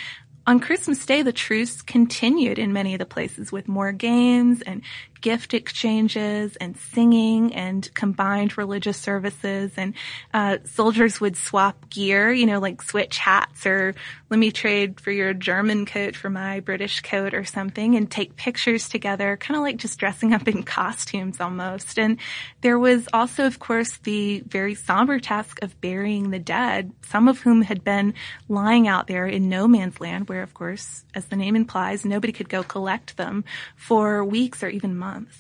on 0.47 0.61
Christmas 0.61 1.05
Day, 1.05 1.23
the 1.23 1.33
truce 1.33 1.83
continued 1.83 2.59
in 2.59 2.73
many 2.73 2.95
of 2.95 2.99
the 2.99 3.07
places 3.07 3.51
with 3.51 3.67
more 3.67 3.93
games 3.93 4.63
and 4.63 4.83
gift 5.21 5.55
exchanges 5.55 6.57
and 6.57 6.77
singing 6.77 7.55
and 7.55 7.93
combined 7.95 8.57
religious 8.57 8.97
services 8.97 9.73
and 9.77 9.95
uh, 10.35 10.59
soldiers 10.65 11.21
would 11.21 11.37
swap 11.37 11.89
gear, 11.91 12.33
you 12.33 12.47
know, 12.47 12.61
like 12.61 12.83
switch 12.83 13.19
hats 13.19 13.67
or 13.67 13.95
let 14.31 14.39
me 14.39 14.51
trade 14.51 15.01
for 15.01 15.11
your 15.11 15.33
German 15.33 15.87
coat 15.87 16.15
for 16.17 16.31
my 16.31 16.61
British 16.61 17.01
coat 17.01 17.35
or 17.35 17.45
something 17.45 17.97
and 17.97 18.11
take 18.11 18.37
pictures 18.37 18.89
together, 18.89 19.37
kind 19.37 19.57
of 19.57 19.63
like 19.63 19.79
just 19.79 19.99
dressing 19.99 20.33
up 20.33 20.47
in 20.49 20.63
costumes 20.65 21.41
almost. 21.41 21.99
And 21.99 22.19
there 22.61 22.79
was 22.79 23.09
also, 23.13 23.47
of 23.47 23.59
course, 23.59 23.97
the 24.05 24.45
very 24.47 24.75
somber 24.75 25.19
task 25.19 25.63
of 25.63 25.81
burying 25.81 26.31
the 26.31 26.39
dead, 26.39 26.93
some 27.03 27.29
of 27.29 27.41
whom 27.41 27.63
had 27.63 27.83
been 27.83 28.15
lying 28.49 28.89
out 28.89 29.07
there 29.07 29.27
in 29.27 29.49
no 29.49 29.67
man's 29.67 30.01
land 30.01 30.29
where, 30.29 30.36
of 30.43 30.55
course, 30.55 31.05
as 31.15 31.27
the 31.27 31.37
name 31.37 31.57
implies, 31.57 32.05
nobody 32.05 32.33
could 32.33 32.49
go 32.49 32.63
collect 32.63 33.17
them 33.17 33.45
for 33.77 34.25
weeks 34.25 34.63
or 34.63 34.69
even 34.69 34.97
months. 34.97 35.37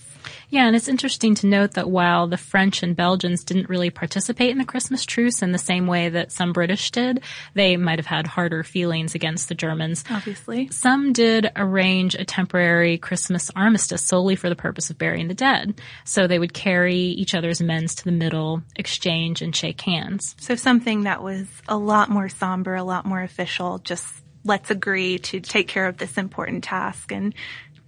Yeah, 0.48 0.66
and 0.66 0.74
it's 0.74 0.88
interesting 0.88 1.36
to 1.36 1.46
note 1.46 1.72
that 1.74 1.88
while 1.88 2.26
the 2.26 2.36
French 2.36 2.82
and 2.82 2.96
Belgians 2.96 3.44
didn't 3.44 3.68
really 3.68 3.90
participate 3.90 4.50
in 4.50 4.58
the 4.58 4.64
Christmas 4.64 5.04
truce 5.04 5.40
in 5.40 5.52
the 5.52 5.58
same 5.58 5.86
way 5.86 6.08
that 6.08 6.32
some 6.32 6.52
British 6.52 6.90
did, 6.90 7.22
they 7.54 7.76
might 7.76 8.00
have 8.00 8.06
had 8.06 8.26
harder 8.26 8.64
feelings 8.64 9.14
against 9.14 9.48
the 9.48 9.54
Germans. 9.54 10.02
Obviously. 10.10 10.68
Some 10.70 11.12
did 11.12 11.50
arrange 11.54 12.16
a 12.16 12.24
temporary 12.24 12.98
Christmas 12.98 13.50
armistice 13.54 14.02
solely 14.02 14.34
for 14.34 14.48
the 14.48 14.56
purpose 14.56 14.90
of 14.90 14.98
burying 14.98 15.28
the 15.28 15.34
dead. 15.34 15.80
So 16.04 16.26
they 16.26 16.40
would 16.40 16.52
carry 16.52 16.96
each 16.96 17.34
other's 17.34 17.60
men 17.60 17.76
to 17.76 18.04
the 18.04 18.10
middle, 18.10 18.62
exchange, 18.74 19.42
and 19.42 19.54
shake 19.54 19.80
hands. 19.82 20.34
So 20.40 20.56
something 20.56 21.02
that 21.02 21.22
was 21.22 21.46
a 21.68 21.76
lot 21.76 22.08
more 22.08 22.28
somber, 22.28 22.74
a 22.74 22.82
lot 22.82 23.04
more 23.04 23.22
official, 23.22 23.78
just 23.78 24.06
let's 24.46 24.70
agree 24.70 25.18
to 25.18 25.40
take 25.40 25.68
care 25.68 25.86
of 25.86 25.98
this 25.98 26.16
important 26.16 26.64
task 26.64 27.12
and 27.12 27.34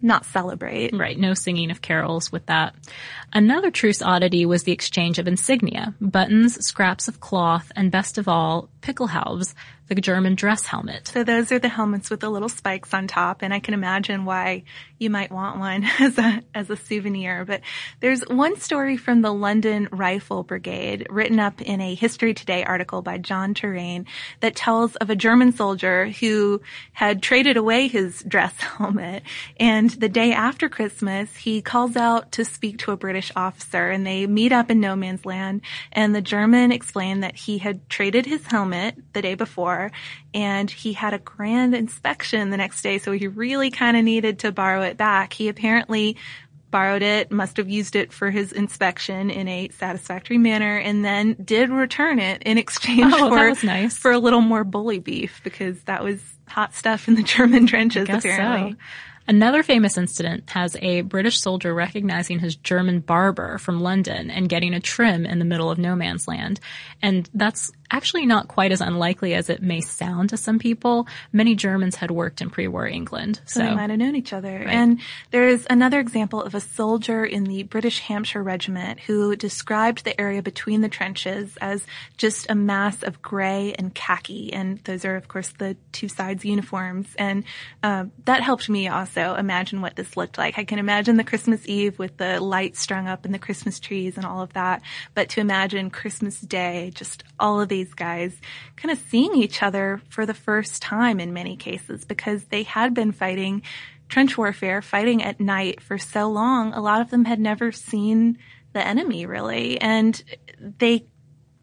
not 0.00 0.24
celebrate. 0.26 0.94
Right. 0.94 1.18
No 1.18 1.34
singing 1.34 1.70
of 1.70 1.82
carols 1.82 2.30
with 2.30 2.46
that. 2.46 2.74
Another 3.32 3.70
truce 3.70 4.00
oddity 4.00 4.46
was 4.46 4.62
the 4.62 4.72
exchange 4.72 5.18
of 5.18 5.26
insignia, 5.26 5.94
buttons, 6.00 6.64
scraps 6.64 7.08
of 7.08 7.20
cloth, 7.20 7.72
and 7.74 7.90
best 7.90 8.18
of 8.18 8.28
all, 8.28 8.68
pickelhaubes, 8.80 9.54
the 9.88 10.00
German 10.00 10.34
dress 10.34 10.66
helmet. 10.66 11.08
So 11.08 11.24
those 11.24 11.50
are 11.50 11.58
the 11.58 11.68
helmets 11.68 12.10
with 12.10 12.20
the 12.20 12.28
little 12.28 12.48
spikes 12.48 12.92
on 12.92 13.06
top, 13.06 13.42
and 13.42 13.54
I 13.54 13.60
can 13.60 13.74
imagine 13.74 14.24
why 14.24 14.64
you 14.98 15.08
might 15.08 15.30
want 15.30 15.58
one 15.58 15.84
as 15.98 16.18
a 16.18 16.42
as 16.54 16.70
a 16.70 16.76
souvenir. 16.76 17.44
But 17.44 17.62
there's 18.00 18.20
one 18.22 18.56
story 18.58 18.96
from 18.96 19.22
the 19.22 19.32
London 19.32 19.88
Rifle 19.90 20.42
Brigade 20.42 21.06
written 21.08 21.40
up 21.40 21.62
in 21.62 21.80
a 21.80 21.94
History 21.94 22.34
Today 22.34 22.64
article 22.64 23.00
by 23.00 23.18
John 23.18 23.54
Terraine 23.54 24.06
that 24.40 24.56
tells 24.56 24.94
of 24.96 25.08
a 25.08 25.16
German 25.16 25.52
soldier 25.52 26.08
who 26.10 26.60
had 26.92 27.22
traded 27.22 27.56
away 27.56 27.88
his 27.88 28.22
dress 28.28 28.54
helmet, 28.60 29.22
and 29.58 29.90
the 29.90 30.08
day 30.08 30.32
after 30.32 30.68
Christmas 30.68 31.34
he 31.34 31.62
calls 31.62 31.96
out 31.96 32.32
to 32.32 32.44
speak 32.44 32.78
to 32.78 32.92
a 32.92 32.96
British 32.96 33.32
officer, 33.34 33.90
and 33.90 34.06
they 34.06 34.26
meet 34.26 34.52
up 34.52 34.70
in 34.70 34.80
no 34.80 34.94
man's 34.94 35.24
land, 35.24 35.62
and 35.92 36.14
the 36.14 36.20
German 36.20 36.72
explained 36.72 37.22
that 37.22 37.36
he 37.36 37.58
had 37.58 37.88
traded 37.88 38.26
his 38.26 38.46
helmet 38.46 38.94
the 39.14 39.22
day 39.22 39.34
before 39.34 39.77
and 40.34 40.70
he 40.70 40.92
had 40.92 41.14
a 41.14 41.18
grand 41.18 41.74
inspection 41.74 42.50
the 42.50 42.56
next 42.56 42.82
day. 42.82 42.98
So 42.98 43.12
he 43.12 43.28
really 43.28 43.70
kind 43.70 43.96
of 43.96 44.04
needed 44.04 44.40
to 44.40 44.52
borrow 44.52 44.82
it 44.82 44.96
back. 44.96 45.32
He 45.32 45.48
apparently 45.48 46.16
borrowed 46.70 47.02
it, 47.02 47.30
must 47.30 47.56
have 47.56 47.68
used 47.68 47.96
it 47.96 48.12
for 48.12 48.30
his 48.30 48.52
inspection 48.52 49.30
in 49.30 49.48
a 49.48 49.68
satisfactory 49.70 50.38
manner, 50.38 50.76
and 50.76 51.04
then 51.04 51.34
did 51.42 51.70
return 51.70 52.18
it 52.18 52.42
in 52.42 52.58
exchange 52.58 53.12
oh, 53.14 53.28
for, 53.28 53.66
nice. 53.66 53.96
for 53.96 54.12
a 54.12 54.18
little 54.18 54.40
more 54.40 54.64
bully 54.64 54.98
beef 54.98 55.40
because 55.44 55.80
that 55.84 56.04
was 56.04 56.20
hot 56.46 56.74
stuff 56.74 57.08
in 57.08 57.14
the 57.14 57.22
German 57.36 57.66
trenches 57.66 58.08
apparently. 58.08 58.72
So. 58.72 58.78
Another 59.28 59.62
famous 59.62 59.98
incident 59.98 60.48
has 60.50 60.74
a 60.80 61.02
British 61.02 61.38
soldier 61.38 61.74
recognizing 61.74 62.38
his 62.38 62.56
German 62.56 63.00
barber 63.00 63.58
from 63.58 63.82
London 63.82 64.30
and 64.30 64.48
getting 64.48 64.72
a 64.72 64.80
trim 64.80 65.26
in 65.26 65.38
the 65.38 65.44
middle 65.44 65.70
of 65.70 65.76
no 65.76 65.94
man's 65.94 66.26
land. 66.26 66.60
And 67.02 67.28
that's 67.34 67.70
actually 67.90 68.26
not 68.26 68.48
quite 68.48 68.72
as 68.72 68.80
unlikely 68.80 69.34
as 69.34 69.48
it 69.48 69.62
may 69.62 69.80
sound 69.80 70.30
to 70.30 70.36
some 70.36 70.58
people. 70.58 71.06
Many 71.32 71.54
Germans 71.54 71.96
had 71.96 72.10
worked 72.10 72.40
in 72.40 72.50
pre-war 72.50 72.86
England. 72.86 73.40
So, 73.46 73.60
so 73.60 73.66
they 73.66 73.74
might 73.74 73.90
have 73.90 73.98
known 73.98 74.16
each 74.16 74.32
other. 74.32 74.58
Right. 74.58 74.68
And 74.68 75.00
there's 75.30 75.66
another 75.70 75.98
example 75.98 76.42
of 76.42 76.54
a 76.54 76.60
soldier 76.60 77.24
in 77.24 77.44
the 77.44 77.62
British 77.62 78.00
Hampshire 78.00 78.42
Regiment 78.42 79.00
who 79.00 79.36
described 79.36 80.04
the 80.04 80.18
area 80.20 80.42
between 80.42 80.80
the 80.80 80.88
trenches 80.88 81.56
as 81.60 81.86
just 82.16 82.50
a 82.50 82.54
mass 82.54 83.02
of 83.02 83.22
gray 83.22 83.74
and 83.78 83.94
khaki. 83.94 84.52
And 84.52 84.78
those 84.84 85.04
are, 85.04 85.16
of 85.16 85.28
course, 85.28 85.48
the 85.58 85.76
two 85.92 86.08
sides 86.08 86.44
uniforms. 86.44 87.08
And 87.18 87.44
uh, 87.82 88.06
that 88.26 88.42
helped 88.42 88.68
me 88.68 88.88
also 88.88 89.34
imagine 89.34 89.80
what 89.80 89.96
this 89.96 90.16
looked 90.16 90.36
like. 90.36 90.58
I 90.58 90.64
can 90.64 90.78
imagine 90.78 91.16
the 91.16 91.24
Christmas 91.24 91.66
Eve 91.66 91.98
with 91.98 92.16
the 92.18 92.40
lights 92.40 92.80
strung 92.80 93.08
up 93.08 93.24
and 93.24 93.32
the 93.32 93.38
Christmas 93.38 93.80
trees 93.80 94.16
and 94.16 94.26
all 94.26 94.42
of 94.42 94.52
that. 94.52 94.82
But 95.14 95.30
to 95.30 95.40
imagine 95.40 95.90
Christmas 95.90 96.40
Day, 96.40 96.92
just 96.94 97.24
all 97.40 97.60
of 97.60 97.68
the 97.68 97.77
these 97.78 97.94
guys 97.94 98.36
kind 98.76 98.90
of 98.90 98.98
seeing 99.08 99.36
each 99.36 99.62
other 99.62 100.00
for 100.08 100.26
the 100.26 100.34
first 100.34 100.82
time 100.82 101.20
in 101.20 101.32
many 101.32 101.56
cases 101.56 102.04
because 102.04 102.44
they 102.44 102.64
had 102.64 102.92
been 102.94 103.12
fighting 103.12 103.62
trench 104.08 104.36
warfare, 104.36 104.82
fighting 104.82 105.22
at 105.22 105.38
night 105.38 105.80
for 105.80 105.98
so 105.98 106.28
long. 106.28 106.72
A 106.72 106.80
lot 106.80 107.00
of 107.00 107.10
them 107.10 107.24
had 107.24 107.38
never 107.38 107.70
seen 107.72 108.38
the 108.72 108.84
enemy 108.84 109.26
really. 109.26 109.80
And 109.80 110.20
they 110.78 111.06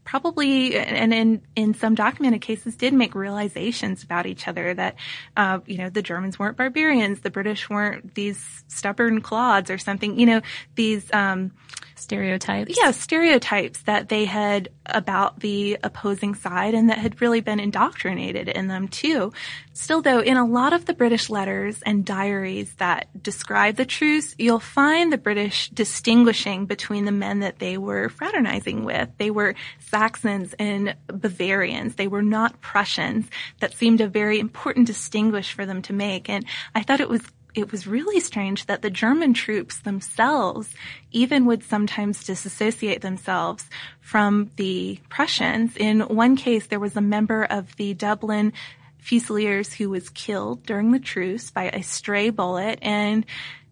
probably 0.06 0.78
and 0.78 1.14
in 1.14 1.42
in 1.56 1.74
some 1.74 1.96
documented 1.96 2.40
cases 2.40 2.76
did 2.78 2.94
make 2.94 3.16
realizations 3.16 4.04
about 4.04 4.28
each 4.28 4.48
other 4.48 4.74
that 4.74 4.96
uh, 5.36 5.60
you 5.66 5.78
know 5.78 5.90
the 5.90 6.02
Germans 6.02 6.40
weren't 6.40 6.56
barbarians, 6.56 7.22
the 7.22 7.32
British 7.32 7.70
weren't 7.70 8.14
these 8.16 8.64
stubborn 8.68 9.20
clods 9.22 9.70
or 9.70 9.78
something. 9.78 10.18
You 10.20 10.28
know 10.28 10.42
these 10.76 11.12
um, 11.12 11.52
stereotypes. 11.96 12.76
Yeah, 12.78 12.92
stereotypes 12.92 13.82
that 13.84 14.10
they 14.10 14.26
had 14.26 14.70
about 14.86 15.40
the 15.40 15.78
opposing 15.84 16.36
side 16.36 16.74
and 16.74 16.90
that 16.90 16.98
had 16.98 17.22
really 17.22 17.42
been 17.42 17.60
indoctrinated 17.60 18.48
in 18.50 18.68
them 18.68 18.88
too. 18.88 19.34
Still 19.74 20.02
though, 20.02 20.20
in 20.20 20.38
a 20.38 20.46
lot 20.46 20.74
of 20.74 20.86
the 20.86 20.94
British 20.94 21.30
letters 21.30 21.82
and 21.86 22.06
diaries 22.06 22.74
that 22.76 23.08
describe 23.22 23.76
the 23.76 23.86
truce, 23.86 24.36
you'll 24.38 24.60
find 24.60 25.12
the 25.12 25.18
British 25.18 25.70
distinguishing 25.70 26.66
between 26.66 27.06
the 27.06 27.12
men 27.12 27.40
that 27.40 27.60
they 27.60 27.78
were 27.78 28.10
fraternizing 28.10 28.84
with. 28.84 29.10
They 29.18 29.32
were 29.32 29.56
Saxons 29.80 30.54
and 30.60 30.96
Bavarians. 31.08 31.96
They 31.96 32.08
were 32.08 32.22
not 32.22 32.62
Prussians. 32.62 33.28
That 33.60 33.74
seemed 33.74 34.02
a 34.02 34.08
very 34.08 34.40
important 34.40 34.88
distinguish 34.88 35.54
for 35.54 35.66
them 35.66 35.82
to 35.84 35.94
make. 35.94 36.30
And 36.30 36.46
I 36.74 36.84
thought 36.84 37.02
it 37.02 37.10
was 37.10 37.22
it 37.56 37.72
was 37.72 37.88
really 37.88 38.20
strange 38.20 38.66
that 38.66 38.82
the 38.82 38.90
German 38.90 39.34
troops 39.34 39.80
themselves 39.80 40.74
even 41.12 41.46
would 41.46 41.64
sometimes 41.64 42.26
disassociate 42.26 43.02
themselves 43.02 43.70
from 44.02 44.52
the 44.58 45.00
Prussians. 45.10 45.76
In 45.78 46.02
one 46.02 46.36
case, 46.36 46.68
there 46.68 46.80
was 46.80 46.98
a 46.98 47.02
member 47.02 47.46
of 47.46 47.76
the 47.78 47.94
Dublin 47.94 48.54
Fusiliers 49.00 49.74
who 49.74 49.90
was 49.90 50.10
killed 50.10 50.66
during 50.66 50.92
the 50.92 51.00
truce 51.00 51.50
by 51.52 51.70
a 51.70 51.82
stray 51.82 52.30
bullet 52.30 52.80
and 52.82 53.26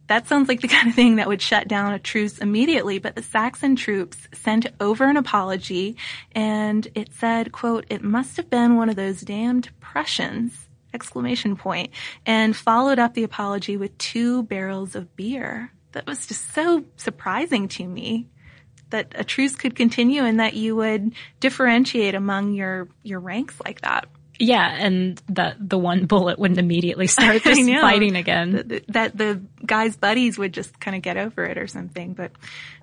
that 0.08 0.28
sounds 0.28 0.48
like 0.48 0.62
the 0.62 0.68
kind 0.76 0.90
of 0.90 0.96
thing 0.96 1.16
that 1.16 1.28
would 1.28 1.42
shut 1.42 1.68
down 1.68 1.94
a 1.94 2.00
truce 2.00 2.38
immediately, 2.38 3.00
but 3.00 3.16
the 3.16 3.24
Saxon 3.24 3.76
troops 3.76 4.18
sent 4.34 4.68
over 4.80 5.06
an 5.06 5.18
apology 5.18 5.98
and 6.34 6.88
it 6.94 7.14
said, 7.14 7.52
quote, 7.52 7.86
it 7.90 8.04
must 8.04 8.38
have 8.38 8.50
been 8.50 8.76
one 8.76 8.90
of 8.90 8.96
those 8.96 9.22
damned 9.22 9.70
Prussians 9.80 10.63
exclamation 10.94 11.56
point, 11.56 11.92
and 12.26 12.56
followed 12.56 13.00
up 13.00 13.14
the 13.14 13.24
apology 13.24 13.78
with 13.78 13.98
two 13.98 14.44
barrels 14.44 14.96
of 14.96 15.16
beer. 15.16 15.72
That 15.94 16.08
was 16.08 16.26
just 16.26 16.54
so 16.54 16.84
surprising 16.98 17.68
to 17.70 17.86
me 17.86 18.28
that 18.90 19.14
a 19.16 19.24
truce 19.24 19.56
could 19.56 19.76
continue 19.76 20.24
and 20.24 20.40
that 20.40 20.54
you 20.54 20.76
would 20.76 21.14
differentiate 21.40 22.16
among 22.16 22.54
your, 22.54 22.88
your 23.04 23.20
ranks 23.20 23.60
like 23.66 23.82
that. 23.82 24.08
Yeah, 24.40 24.76
and 24.80 25.22
that 25.30 25.58
the 25.60 25.78
one 25.78 26.06
bullet 26.06 26.40
wouldn't 26.40 26.60
immediately 26.60 27.08
start 27.08 27.42
just 27.44 27.70
fighting 27.70 28.16
again. 28.16 28.82
That 28.88 29.18
the 29.18 29.42
guy's 29.66 29.96
buddies 29.96 30.38
would 30.38 30.54
just 30.54 30.80
kind 30.80 30.96
of 30.96 31.04
get 31.04 31.18
over 31.18 31.44
it 31.44 31.58
or 31.58 31.68
something. 31.68 32.14
But 32.14 32.32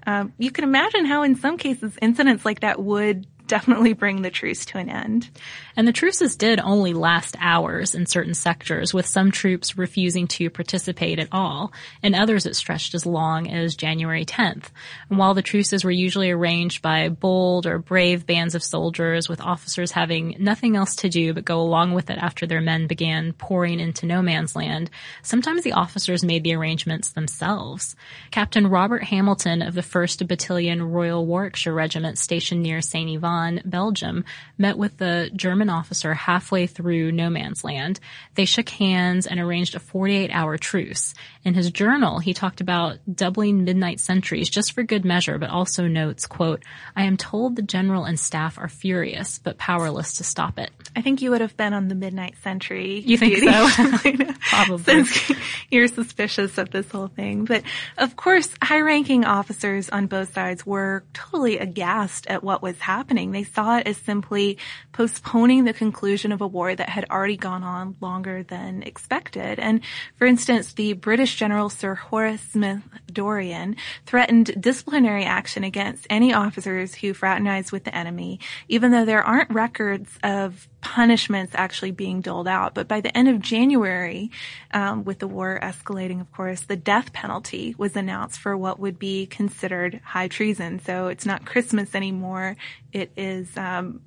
um, 0.07 0.33
you 0.39 0.51
can 0.51 0.65
imagine 0.65 1.05
how, 1.05 1.23
in 1.23 1.37
some 1.37 1.59
cases, 1.59 1.97
incidents 2.01 2.45
like 2.45 2.61
that 2.61 2.81
would 2.81 3.27
definitely 3.51 3.93
bring 3.93 4.23
the 4.23 4.31
truce 4.31 4.65
to 4.65 4.79
an 4.79 4.89
end. 4.89 5.29
And 5.77 5.87
the 5.87 5.93
truces 5.93 6.37
did 6.37 6.61
only 6.61 6.95
last 6.95 7.37
hours 7.41 7.97
in 7.97 8.07
certain 8.07 8.33
sectors, 8.33 8.95
with 8.95 9.07
some 9.07 9.33
troops 9.33 9.77
refusing 9.77 10.29
to 10.29 10.49
participate 10.51 11.19
at 11.19 11.29
all, 11.33 11.73
and 12.03 12.15
others 12.15 12.47
it 12.47 12.55
stretched 12.55 12.95
as 12.95 13.05
long 13.05 13.51
as 13.51 13.75
January 13.75 14.25
10th. 14.25 14.69
And 15.09 15.19
while 15.19 15.35
the 15.35 15.43
truces 15.43 15.85
were 15.85 15.91
usually 15.91 16.31
arranged 16.31 16.81
by 16.81 17.09
bold 17.09 17.67
or 17.67 17.79
brave 17.79 18.25
bands 18.25 18.55
of 18.55 18.63
soldiers, 18.63 19.29
with 19.29 19.41
officers 19.41 19.91
having 19.91 20.37
nothing 20.39 20.77
else 20.77 20.95
to 20.97 21.09
do 21.09 21.35
but 21.35 21.45
go 21.45 21.61
along 21.61 21.93
with 21.93 22.09
it 22.09 22.19
after 22.19 22.47
their 22.47 22.61
men 22.61 22.87
began 22.87 23.33
pouring 23.33 23.81
into 23.81 24.07
no 24.07 24.23
man's 24.23 24.55
land, 24.55 24.91
sometimes 25.23 25.65
the 25.65 25.73
officers 25.73 26.23
made 26.23 26.45
the 26.45 26.55
arrangements 26.55 27.11
themselves. 27.11 27.97
Captain 28.31 28.69
Robert 28.69 29.03
Hamilton 29.03 29.61
of 29.61 29.75
the 29.75 29.81
1st 29.81 30.29
Battalion 30.29 30.83
Royal 30.93 31.27
Warwickshire 31.27 31.75
Regiment 31.75 32.17
stationed 32.17 32.63
near 32.63 32.81
St. 32.81 33.11
Yvon, 33.11 33.40
Belgium, 33.65 34.25
met 34.59 34.77
with 34.77 34.99
the 34.99 35.31
German 35.35 35.71
officer 35.71 36.15
halfway 36.15 36.67
through 36.67 37.13
no 37.13 37.31
man's 37.31 37.65
land. 37.65 38.01
They 38.35 38.45
shook 38.45 38.69
hands 38.69 39.27
and 39.27 39.41
arranged 39.41 39.75
a 39.75 39.81
48 39.81 40.31
hour 40.31 40.59
truce. 40.59 41.15
In 41.45 41.55
his 41.55 41.71
journal, 41.71 42.19
he 42.19 42.35
talked 42.35 42.61
about 42.61 42.99
doubling 43.13 43.65
midnight 43.65 44.01
sentries 44.01 44.51
just 44.51 44.73
for 44.73 44.83
good 44.83 45.05
measure, 45.05 45.39
but 45.39 45.51
also 45.51 45.87
notes, 45.87 46.27
quote, 46.27 46.63
I 46.95 47.05
am 47.05 47.17
told 47.17 47.57
the 47.57 47.63
general 47.63 48.05
and 48.05 48.19
staff 48.19 48.59
are 48.59 48.69
furious, 48.69 49.39
but 49.39 49.59
powerless 49.59 50.15
to 50.15 50.25
stop 50.25 50.59
it. 50.59 50.71
I 50.97 51.03
think 51.03 51.23
you 51.23 51.31
would 51.31 51.41
have 51.41 51.57
been 51.57 51.73
on 51.73 51.89
the 51.89 51.95
midnight 51.95 52.35
sentry. 52.43 53.01
You 53.01 53.17
think 53.17 53.37
duty. 53.37 53.47
so? 53.47 54.33
Probably. 54.41 54.83
Since 54.83 55.33
you're 55.71 55.89
suspicious 55.89 56.59
of 56.59 56.71
this 56.71 56.91
whole 56.91 57.09
thing. 57.09 57.45
But 57.45 57.63
of 57.99 58.17
course, 58.17 58.51
high 58.63 58.81
ranking 58.81 59.25
officers 59.25 59.89
on 59.89 60.07
both 60.07 60.33
sides 60.35 60.67
were 60.67 61.05
totally 61.13 61.59
aghast 61.59 62.27
at 62.27 62.43
what 62.43 62.63
was 62.63 62.79
happening. 62.81 63.33
They 63.33 63.45
saw 63.45 63.79
it 63.79 63.87
as 63.87 63.97
simply 63.99 64.59
postponing 64.93 65.65
the 65.65 65.73
conclusion 65.73 66.33
of 66.33 66.41
a 66.41 66.47
war 66.47 66.75
that 66.75 66.89
had 66.89 67.07
already 67.11 67.37
gone 67.37 67.63
on 67.63 67.97
longer 68.01 68.43
than 68.43 68.83
expected. 68.83 69.59
And 69.59 69.81
for 70.17 70.27
instance, 70.27 70.73
the 70.75 70.95
British 70.95 71.37
General 71.37 71.69
Sir 71.69 71.95
Horace 71.95 72.41
Smith 72.41 72.83
Dorrien 73.13 73.77
threatened 74.07 74.61
disciplinary 74.61 75.25
action 75.25 75.65
against 75.65 76.07
any 76.11 76.33
officers 76.33 76.95
who 76.95 77.15
fraternized 77.15 77.73
with 77.73 77.85
the 77.85 77.95
enemy, 77.95 78.41
even 78.69 78.91
though 78.91 79.05
there 79.05 79.23
aren't 79.23 79.51
records 79.51 80.19
of 80.23 80.69
punishments 80.81 81.53
actually 81.55 81.91
being 81.91 82.21
doled 82.21 82.49
out. 82.49 82.75
But 82.75 82.89
by 82.89 83.01
the 83.01 83.17
end 83.17 83.29
of 83.29 83.41
January, 83.41 84.31
um, 84.73 85.05
with 85.05 85.19
the 85.19 85.29
war 85.29 85.59
escalating, 85.63 86.21
of 86.21 86.33
course, 86.33 86.63
the 86.63 86.77
death 86.77 87.13
penalty 87.13 87.75
was 87.79 87.97
announced 87.97 88.41
for 88.41 88.57
what 88.57 88.79
would 88.79 88.99
be 88.99 89.27
considered 89.27 90.01
high 90.05 90.29
treason. 90.29 90.81
So 90.81 91.09
it's 91.09 91.27
not 91.27 91.47
Christmas 91.47 91.95
anymore. 91.95 92.57
It 92.93 93.13
is 93.17 93.57
um, 93.57 94.01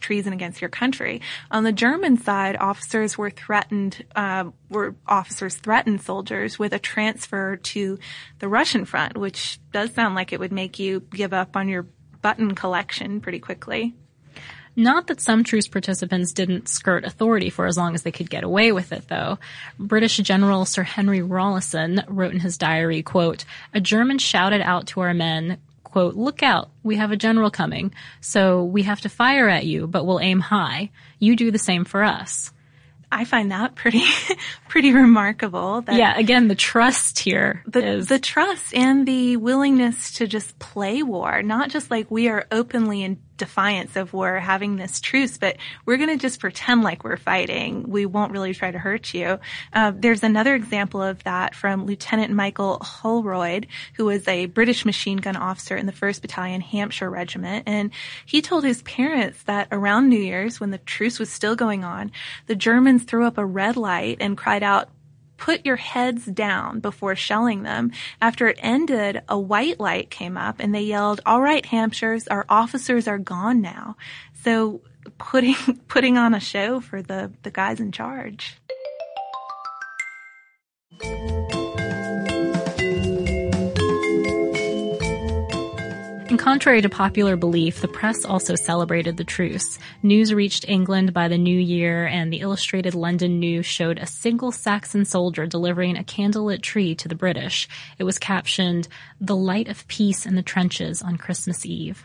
treason 0.00 0.32
against 0.32 0.60
your 0.60 0.70
country. 0.70 1.20
On 1.50 1.64
the 1.64 1.72
German 1.72 2.18
side, 2.18 2.56
officers 2.56 3.16
were 3.16 3.30
threatened, 3.30 4.04
uh, 4.14 4.44
were 4.68 4.94
officers 5.06 5.56
threatened 5.56 6.02
soldiers 6.02 6.58
with 6.58 6.72
a 6.72 6.78
transfer 6.78 7.56
to 7.56 7.98
the 8.38 8.48
Russian 8.48 8.84
front, 8.84 9.16
which 9.16 9.58
does 9.72 9.92
sound 9.92 10.14
like 10.14 10.32
it 10.32 10.40
would 10.40 10.52
make 10.52 10.78
you 10.78 11.00
give 11.00 11.32
up 11.32 11.56
on 11.56 11.68
your 11.68 11.86
button 12.22 12.54
collection 12.54 13.20
pretty 13.20 13.38
quickly. 13.38 13.94
Not 14.78 15.06
that 15.06 15.22
some 15.22 15.42
truce 15.42 15.66
participants 15.66 16.32
didn't 16.32 16.68
skirt 16.68 17.04
authority 17.04 17.48
for 17.48 17.64
as 17.64 17.78
long 17.78 17.94
as 17.94 18.02
they 18.02 18.12
could 18.12 18.28
get 18.28 18.44
away 18.44 18.72
with 18.72 18.92
it, 18.92 19.08
though. 19.08 19.38
British 19.78 20.18
General 20.18 20.66
Sir 20.66 20.82
Henry 20.82 21.22
Rawlinson 21.22 22.04
wrote 22.08 22.34
in 22.34 22.40
his 22.40 22.58
diary, 22.58 23.02
quote, 23.02 23.46
a 23.72 23.80
German 23.80 24.18
shouted 24.18 24.60
out 24.60 24.86
to 24.88 25.00
our 25.00 25.14
men, 25.14 25.56
quote, 25.82 26.14
look 26.14 26.42
out, 26.42 26.68
we 26.82 26.96
have 26.96 27.10
a 27.10 27.16
general 27.16 27.50
coming, 27.50 27.94
so 28.20 28.64
we 28.64 28.82
have 28.82 29.00
to 29.00 29.08
fire 29.08 29.48
at 29.48 29.64
you, 29.64 29.86
but 29.86 30.04
we'll 30.04 30.20
aim 30.20 30.40
high. 30.40 30.90
You 31.18 31.36
do 31.36 31.50
the 31.50 31.58
same 31.58 31.86
for 31.86 32.04
us. 32.04 32.52
I 33.10 33.24
find 33.24 33.52
that 33.52 33.74
pretty, 33.74 34.04
pretty 34.68 34.92
remarkable. 34.92 35.82
That 35.82 35.96
yeah, 35.96 36.18
again, 36.18 36.48
the 36.48 36.54
trust 36.54 37.18
here 37.18 37.62
the, 37.66 37.84
is 37.84 38.08
the 38.08 38.18
trust 38.18 38.74
and 38.74 39.06
the 39.06 39.36
willingness 39.36 40.12
to 40.14 40.26
just 40.26 40.58
play 40.58 41.02
war, 41.02 41.42
not 41.42 41.70
just 41.70 41.90
like 41.90 42.10
we 42.10 42.28
are 42.28 42.46
openly 42.50 43.02
in 43.02 43.18
defiance 43.36 43.96
of 43.96 44.12
we're 44.12 44.38
having 44.38 44.76
this 44.76 45.00
truce, 45.00 45.38
but 45.38 45.56
we're 45.84 45.96
going 45.96 46.08
to 46.08 46.16
just 46.16 46.40
pretend 46.40 46.82
like 46.82 47.04
we're 47.04 47.16
fighting. 47.16 47.88
We 47.88 48.06
won't 48.06 48.32
really 48.32 48.54
try 48.54 48.70
to 48.70 48.78
hurt 48.78 49.12
you. 49.14 49.38
Uh, 49.72 49.92
there's 49.94 50.22
another 50.22 50.54
example 50.54 51.02
of 51.02 51.22
that 51.24 51.54
from 51.54 51.86
Lieutenant 51.86 52.32
Michael 52.32 52.78
Holroyd, 52.80 53.66
who 53.94 54.06
was 54.06 54.26
a 54.28 54.46
British 54.46 54.84
machine 54.84 55.18
gun 55.18 55.36
officer 55.36 55.76
in 55.76 55.86
the 55.86 55.92
1st 55.92 56.22
Battalion 56.22 56.60
Hampshire 56.60 57.10
Regiment. 57.10 57.64
And 57.66 57.90
he 58.24 58.42
told 58.42 58.64
his 58.64 58.82
parents 58.82 59.42
that 59.44 59.68
around 59.70 60.08
New 60.08 60.20
Year's, 60.20 60.60
when 60.60 60.70
the 60.70 60.78
truce 60.78 61.18
was 61.18 61.30
still 61.30 61.56
going 61.56 61.84
on, 61.84 62.12
the 62.46 62.56
Germans 62.96 63.10
threw 63.10 63.26
up 63.26 63.36
a 63.36 63.44
red 63.44 63.76
light 63.76 64.18
and 64.20 64.38
cried 64.38 64.62
out, 64.62 64.88
put 65.36 65.66
your 65.66 65.76
heads 65.76 66.24
down 66.24 66.80
before 66.80 67.14
shelling 67.14 67.62
them. 67.62 67.92
After 68.22 68.48
it 68.48 68.58
ended, 68.62 69.20
a 69.28 69.38
white 69.38 69.78
light 69.78 70.08
came 70.08 70.38
up 70.38 70.60
and 70.60 70.74
they 70.74 70.80
yelled, 70.80 71.20
all 71.26 71.42
right, 71.42 71.64
Hampshires, 71.66 72.26
our 72.28 72.46
officers 72.48 73.06
are 73.06 73.18
gone 73.18 73.60
now. 73.60 73.96
So 74.44 74.80
putting, 75.18 75.56
putting 75.88 76.16
on 76.16 76.32
a 76.32 76.40
show 76.40 76.80
for 76.80 77.02
the, 77.02 77.30
the 77.42 77.50
guys 77.50 77.80
in 77.80 77.92
charge. 77.92 78.56
Contrary 86.46 86.80
to 86.80 86.88
popular 86.88 87.34
belief, 87.34 87.80
the 87.80 87.88
press 87.88 88.24
also 88.24 88.54
celebrated 88.54 89.16
the 89.16 89.24
truce. 89.24 89.80
News 90.04 90.32
reached 90.32 90.64
England 90.68 91.12
by 91.12 91.26
the 91.26 91.36
new 91.36 91.58
year 91.58 92.06
and 92.06 92.32
the 92.32 92.38
Illustrated 92.38 92.94
London 92.94 93.40
News 93.40 93.66
showed 93.66 93.98
a 93.98 94.06
single 94.06 94.52
Saxon 94.52 95.04
soldier 95.04 95.48
delivering 95.48 95.96
a 95.96 96.04
candlelit 96.04 96.62
tree 96.62 96.94
to 96.94 97.08
the 97.08 97.16
British. 97.16 97.68
It 97.98 98.04
was 98.04 98.20
captioned, 98.20 98.86
The 99.20 99.34
Light 99.34 99.66
of 99.66 99.88
Peace 99.88 100.24
in 100.24 100.36
the 100.36 100.42
Trenches 100.42 101.02
on 101.02 101.18
Christmas 101.18 101.66
Eve. 101.66 102.04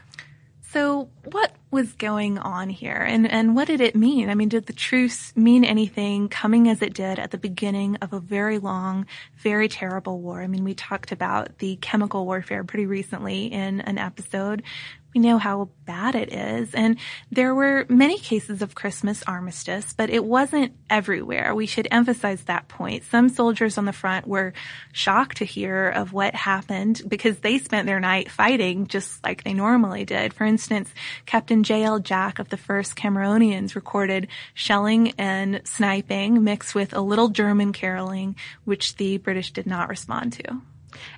So 0.71 1.09
what 1.25 1.53
was 1.69 1.91
going 1.93 2.37
on 2.37 2.69
here 2.69 2.95
and, 2.95 3.29
and 3.29 3.55
what 3.57 3.67
did 3.67 3.81
it 3.81 3.93
mean? 3.93 4.29
I 4.29 4.35
mean, 4.35 4.47
did 4.47 4.67
the 4.67 4.73
truce 4.73 5.35
mean 5.35 5.65
anything 5.65 6.29
coming 6.29 6.69
as 6.69 6.81
it 6.81 6.93
did 6.93 7.19
at 7.19 7.31
the 7.31 7.37
beginning 7.37 7.97
of 7.97 8.13
a 8.13 8.21
very 8.21 8.57
long, 8.57 9.05
very 9.35 9.67
terrible 9.67 10.21
war? 10.21 10.41
I 10.41 10.47
mean, 10.47 10.63
we 10.63 10.73
talked 10.73 11.11
about 11.11 11.57
the 11.57 11.75
chemical 11.77 12.25
warfare 12.25 12.63
pretty 12.63 12.85
recently 12.85 13.47
in 13.47 13.81
an 13.81 13.97
episode 13.97 14.63
we 15.13 15.21
know 15.21 15.37
how 15.37 15.69
bad 15.85 16.15
it 16.15 16.31
is. 16.31 16.73
And 16.73 16.97
there 17.31 17.53
were 17.53 17.85
many 17.89 18.17
cases 18.17 18.61
of 18.61 18.75
Christmas 18.75 19.23
armistice, 19.23 19.93
but 19.93 20.09
it 20.09 20.23
wasn't 20.23 20.73
everywhere. 20.89 21.53
We 21.53 21.65
should 21.65 21.87
emphasize 21.91 22.43
that 22.43 22.67
point. 22.67 23.03
Some 23.05 23.29
soldiers 23.29 23.77
on 23.77 23.85
the 23.85 23.93
front 23.93 24.27
were 24.27 24.53
shocked 24.93 25.37
to 25.37 25.45
hear 25.45 25.89
of 25.89 26.13
what 26.13 26.33
happened 26.33 27.01
because 27.07 27.39
they 27.39 27.57
spent 27.57 27.87
their 27.87 27.99
night 27.99 28.31
fighting 28.31 28.87
just 28.87 29.23
like 29.23 29.43
they 29.43 29.53
normally 29.53 30.05
did. 30.05 30.33
For 30.33 30.45
instance, 30.45 30.93
Captain 31.25 31.63
J.L. 31.63 31.99
Jack 31.99 32.39
of 32.39 32.49
the 32.49 32.57
1st 32.57 32.95
Cameronians 32.95 33.75
recorded 33.75 34.27
shelling 34.53 35.13
and 35.17 35.61
sniping 35.65 36.43
mixed 36.43 36.73
with 36.73 36.93
a 36.93 37.01
little 37.01 37.29
German 37.29 37.73
caroling, 37.73 38.35
which 38.63 38.95
the 38.95 39.17
British 39.17 39.51
did 39.51 39.67
not 39.67 39.89
respond 39.89 40.33
to. 40.33 40.61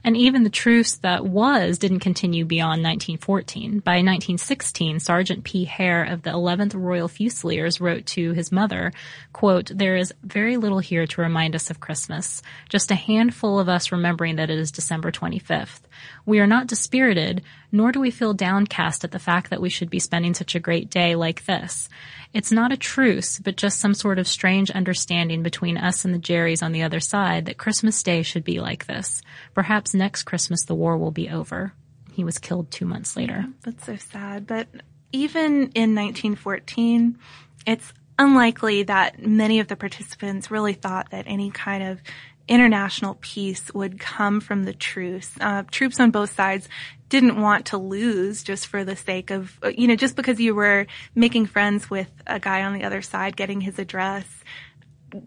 And 0.04 0.16
even 0.18 0.44
the 0.44 0.50
truce 0.50 0.96
that 0.98 1.26
was 1.26 1.78
didn't 1.78 2.00
continue 2.00 2.46
beyond 2.46 2.84
1914. 2.84 3.80
By 3.80 3.98
1916, 3.98 5.00
Sergeant 5.00 5.44
P. 5.44 5.66
Hare 5.66 6.04
of 6.04 6.24
the 6.24 6.32
11th 6.32 6.74
Royal 6.76 7.08
Fusiliers 7.08 7.82
wrote 7.82 8.06
to 8.08 8.34
his 8.34 8.52
mother, 8.52 8.94
quote, 9.32 9.72
there 9.74 9.96
is 9.96 10.14
very 10.24 10.58
little 10.58 10.80
here 10.80 11.08
to 11.08 11.22
remind 11.22 11.56
us 11.56 11.70
of 11.70 11.80
Christmas. 11.80 12.42
Just 12.70 12.92
a 12.92 12.96
handful 12.96 13.60
of 13.60 13.70
us 13.70 13.92
remembering 13.92 14.38
that 14.38 14.50
it 14.50 14.60
is 14.60 14.72
December 14.72 15.12
25th. 15.12 15.82
We 16.26 16.40
are 16.40 16.48
not 16.48 16.68
dispirited, 16.68 17.42
nor 17.72 17.92
do 17.92 18.00
we 18.00 18.12
feel 18.12 18.34
downcast 18.34 19.04
at 19.04 19.12
the 19.12 19.20
fact 19.20 19.50
that 19.50 19.62
we 19.62 19.70
should 19.70 19.90
be 19.90 20.00
spending 20.00 20.34
such 20.34 20.56
a 20.56 20.60
great 20.60 20.90
day 20.90 21.16
like 21.16 21.46
this. 21.46 21.90
It's 22.34 22.52
not 22.52 22.72
a 22.72 22.78
truce, 22.78 23.40
but 23.40 23.58
just 23.58 23.80
some 23.80 23.94
sort 23.94 24.20
of 24.20 24.28
strange 24.28 24.72
understanding 24.72 25.44
between 25.44 25.78
us 25.78 26.06
and 26.06 26.14
the 26.14 26.20
Jerrys 26.20 26.64
on 26.64 26.72
the 26.72 26.84
other 26.84 27.00
side 27.00 27.46
that 27.46 27.58
Christmas 27.58 28.02
Day 28.02 28.24
should 28.24 28.44
be 28.44 28.60
like 28.60 28.88
this. 28.88 29.22
Perhaps 29.54 29.94
next 29.94 30.24
Christmas 30.24 30.66
the 30.66 30.76
war 30.76 30.98
will 30.98 31.12
be 31.12 31.30
over. 31.30 31.74
He 32.12 32.24
was 32.24 32.38
killed 32.38 32.72
two 32.72 32.86
months 32.86 33.16
later. 33.16 33.46
That's 33.64 33.86
so 33.86 33.96
sad. 33.96 34.48
But 34.48 34.68
even 35.12 35.72
in 35.74 35.96
1914, 35.96 37.18
it's 37.66 37.94
unlikely 38.20 38.84
that 38.84 39.26
many 39.26 39.60
of 39.60 39.68
the 39.68 39.76
participants 39.76 40.52
really 40.52 40.74
thought 40.74 41.10
that 41.12 41.26
any 41.28 41.52
kind 41.52 41.84
of 41.84 42.02
international 42.48 43.18
peace 43.22 43.74
would 43.74 44.00
come 44.00 44.40
from 44.42 44.64
the 44.64 44.74
truce. 44.74 45.32
Uh, 45.40 45.64
troops 45.72 46.00
on 46.00 46.12
both 46.12 46.34
sides 46.34 46.68
didn't 47.10 47.40
want 47.40 47.68
to 47.68 47.78
lose 47.78 48.44
just 48.44 48.68
for 48.68 48.84
the 48.84 48.96
sake 48.96 49.32
of, 49.32 49.60
you 49.76 49.88
know, 49.88 49.96
just 49.96 50.16
because 50.16 50.40
you 50.40 50.56
were 50.56 50.88
making 51.16 51.46
friends 51.46 51.90
with 51.90 52.10
a 52.28 52.40
guy 52.40 52.64
on 52.64 52.74
the 52.74 52.84
other 52.84 53.02
side, 53.02 53.38
getting 53.38 53.62
his 53.62 53.80
address, 53.80 54.26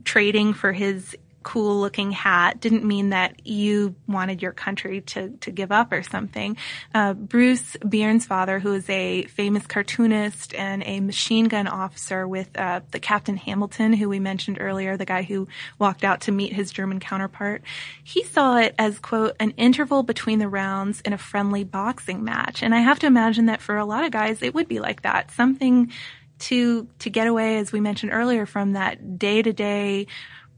trading 0.05 0.53
for 0.53 0.73
his 0.73 1.17
cool 1.47 1.81
looking 1.81 2.11
hat 2.11 2.61
didn't 2.61 2.83
mean 2.83 3.11
that 3.11 3.47
you 3.47 3.95
wanted 4.09 4.43
your 4.43 4.51
country 4.51 5.03
to, 5.03 5.31
to 5.39 5.53
give 5.53 5.71
up 5.71 5.93
or 5.93 6.03
something. 6.03 6.57
Uh, 6.93 7.15
Bruce 7.15 7.77
Bairnsfather, 7.77 8.61
who 8.61 8.73
is 8.73 8.91
a 8.91 9.23
famous 9.27 9.65
cartoonist 9.65 10.57
and 10.57 10.83
a 10.85 10.99
machine 10.99 11.45
gun 11.45 11.69
officer 11.69 12.27
with 12.27 12.51
uh, 12.59 12.81
the 12.91 12.99
Captain 12.99 13.37
Hamilton, 13.37 13.93
who 13.93 14.09
we 14.09 14.19
mentioned 14.19 14.59
earlier, 14.61 14.97
the 14.97 15.05
guy 15.05 15.23
who 15.23 15.47
walked 15.79 16.03
out 16.03 16.23
to 16.23 16.33
meet 16.33 16.53
his 16.53 16.73
German 16.73 16.99
counterpart, 16.99 17.63
he 18.03 18.25
saw 18.25 18.57
it 18.57 18.75
as, 18.77 18.99
quote, 18.99 19.37
an 19.39 19.53
interval 19.53 20.03
between 20.03 20.41
the 20.41 20.49
rounds 20.49 21.01
in 21.03 21.13
a 21.13 21.19
friendly 21.19 21.63
boxing 21.63 22.25
match. 22.25 22.61
And 22.61 22.75
I 22.75 22.81
have 22.81 22.99
to 22.99 23.07
imagine 23.07 23.47
that 23.47 23.63
for 23.63 23.77
a 23.77 23.85
lot 23.85 24.03
of 24.03 24.11
guys, 24.11 24.43
it 24.43 24.53
would 24.53 24.67
be 24.67 24.81
like 24.81 25.03
that. 25.03 25.31
Something 25.31 25.93
to 26.39 26.89
to 26.99 27.09
get 27.09 27.29
away, 27.29 27.59
as 27.59 27.71
we 27.71 27.81
mentioned 27.81 28.13
earlier, 28.13 28.47
from 28.47 28.73
that 28.73 29.17
day 29.17 29.43
to 29.43 29.53
day 29.53 30.09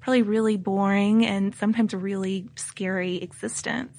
probably 0.09 0.23
really 0.23 0.57
boring 0.57 1.27
and 1.27 1.55
sometimes 1.55 1.93
really 1.93 2.49
scary 2.57 3.17
existence. 3.17 3.93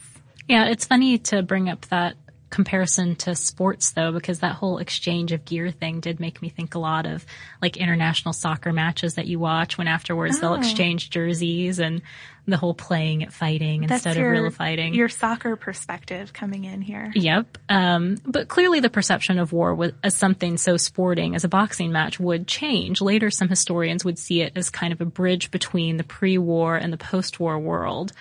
Yeah, 0.48 0.66
it's 0.66 0.88
funny 0.88 1.20
to 1.20 1.44
bring 1.44 1.70
up 1.70 1.86
that 1.90 2.16
comparison 2.50 3.16
to 3.16 3.36
sports 3.36 3.92
though, 3.92 4.12
because 4.12 4.40
that 4.40 4.56
whole 4.56 4.78
exchange 4.80 5.32
of 5.32 5.46
gear 5.46 5.72
thing 5.72 6.00
did 6.00 6.20
make 6.20 6.42
me 6.42 6.50
think 6.50 6.76
a 6.76 6.80
lot 6.80 7.06
of 7.06 7.26
like 7.62 7.78
international 7.78 8.34
soccer 8.34 8.74
matches 8.74 9.16
that 9.16 9.28
you 9.28 9.40
watch 9.40 9.78
when 9.78 9.88
afterwards 9.88 10.38
oh. 10.38 10.42
they'll 10.42 10.56
exchange 10.56 11.10
jerseys 11.10 11.80
and 11.80 12.02
the 12.50 12.58
whole 12.58 12.74
playing 12.74 13.24
at 13.24 13.32
fighting 13.32 13.82
That's 13.82 14.06
instead 14.06 14.20
your, 14.20 14.34
of 14.34 14.42
real 14.42 14.52
fighting. 14.52 14.94
Your 14.94 15.10
soccer 15.10 15.56
perspective 15.56 16.34
coming 16.34 16.66
in 16.66 16.82
here. 16.82 17.12
Yep. 17.16 17.58
Um, 17.70 18.18
but 18.26 18.48
clearly 18.48 18.80
the 18.80 18.90
perception 18.90 19.40
of 19.40 19.54
war 19.54 19.76
was, 19.76 19.92
as 20.04 20.16
something 20.16 20.58
so 20.58 20.78
sporting 20.78 21.36
as 21.36 21.44
a 21.44 21.48
boxing 21.48 21.92
match 21.92 22.20
would 22.20 22.48
change. 22.48 23.02
Later, 23.02 23.30
some 23.30 23.50
historians 23.50 24.04
would 24.04 24.18
see 24.18 24.42
it 24.42 24.54
as 24.56 24.70
kind 24.70 24.94
of 24.94 25.02
a 25.02 25.06
bridge 25.06 25.52
between 25.52 25.98
the 25.98 26.04
pre-war 26.04 26.76
and 26.76 26.92
the 26.92 26.98
post-war 26.98 27.60
world. 27.60 28.14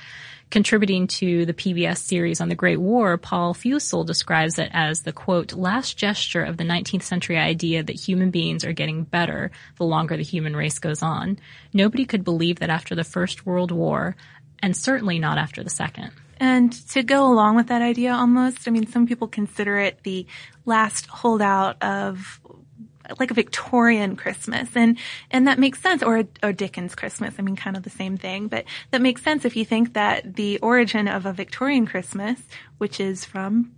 Contributing 0.51 1.07
to 1.07 1.45
the 1.45 1.53
PBS 1.53 1.99
series 1.99 2.41
on 2.41 2.49
the 2.49 2.55
Great 2.55 2.81
War, 2.81 3.19
Paul 3.19 3.53
Fussell 3.53 4.07
describes 4.07 4.59
it 4.59 4.71
as 4.73 5.03
the 5.03 5.13
quote, 5.13 5.53
last 5.53 5.99
gesture 5.99 6.43
of 6.43 6.57
the 6.57 6.65
19th 6.65 7.03
century 7.03 7.37
idea 7.37 7.83
that 7.83 8.01
human 8.01 8.31
beings 8.31 8.65
are 8.65 8.73
getting 8.73 9.05
better 9.05 9.51
the 9.77 9.85
longer 9.85 10.17
the 10.17 10.23
human 10.23 10.57
race 10.57 10.79
goes 10.79 11.03
on. 11.03 11.39
Nobody 11.75 12.07
could 12.07 12.25
believe 12.25 12.61
that 12.61 12.71
after 12.71 12.95
the 12.95 13.05
First 13.05 13.45
World 13.45 13.71
War, 13.71 14.17
and 14.61 14.75
certainly 14.75 15.19
not 15.19 15.37
after 15.37 15.63
the 15.63 15.71
Second. 15.71 16.13
And 16.41 16.73
to 16.91 17.03
go 17.03 17.31
along 17.31 17.57
with 17.57 17.67
that 17.67 17.83
idea 17.83 18.15
almost, 18.15 18.67
I 18.67 18.71
mean, 18.71 18.87
some 18.87 19.07
people 19.07 19.29
consider 19.29 19.79
it 19.79 20.03
the 20.03 20.27
last 20.65 21.07
holdout 21.07 21.83
of 21.83 22.41
like 23.19 23.31
a 23.31 23.35
Victorian 23.35 24.17
Christmas. 24.17 24.69
And, 24.75 24.99
and 25.31 25.47
that 25.47 25.59
makes 25.59 25.81
sense, 25.81 26.03
or 26.03 26.19
a, 26.19 26.27
or 26.43 26.53
Dickens 26.53 26.95
Christmas. 26.95 27.35
I 27.39 27.43
mean, 27.43 27.57
kind 27.57 27.77
of 27.77 27.83
the 27.83 27.91
same 27.91 28.17
thing, 28.17 28.49
but 28.49 28.65
that 28.91 29.01
makes 29.01 29.23
sense 29.23 29.45
if 29.45 29.57
you 29.57 29.65
think 29.65 29.95
that 29.95 30.35
the 30.37 30.59
origin 30.59 31.09
of 31.09 31.27
a 31.27 31.33
Victorian 31.33 31.87
Christmas, 31.87 32.41
which 32.79 33.01
is 33.01 33.25
from 33.25 33.73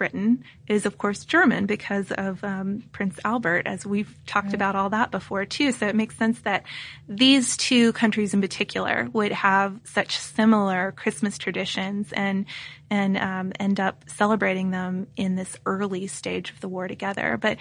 Britain 0.00 0.42
is 0.66 0.86
of 0.86 0.96
course 0.96 1.26
German 1.26 1.66
because 1.66 2.10
of 2.10 2.42
um, 2.42 2.82
Prince 2.90 3.20
Albert, 3.22 3.66
as 3.66 3.84
we've 3.84 4.16
talked 4.24 4.46
right. 4.46 4.54
about 4.54 4.74
all 4.74 4.88
that 4.88 5.10
before 5.10 5.44
too. 5.44 5.72
So 5.72 5.88
it 5.88 5.94
makes 5.94 6.16
sense 6.16 6.40
that 6.40 6.64
these 7.06 7.54
two 7.58 7.92
countries 7.92 8.32
in 8.32 8.40
particular 8.40 9.10
would 9.12 9.30
have 9.30 9.78
such 9.84 10.16
similar 10.16 10.92
Christmas 10.92 11.36
traditions 11.36 12.12
and 12.12 12.46
and 12.88 13.18
um, 13.18 13.52
end 13.60 13.78
up 13.78 14.04
celebrating 14.06 14.70
them 14.70 15.06
in 15.16 15.36
this 15.36 15.54
early 15.66 16.06
stage 16.06 16.50
of 16.50 16.60
the 16.60 16.68
war 16.68 16.88
together. 16.88 17.36
But 17.38 17.58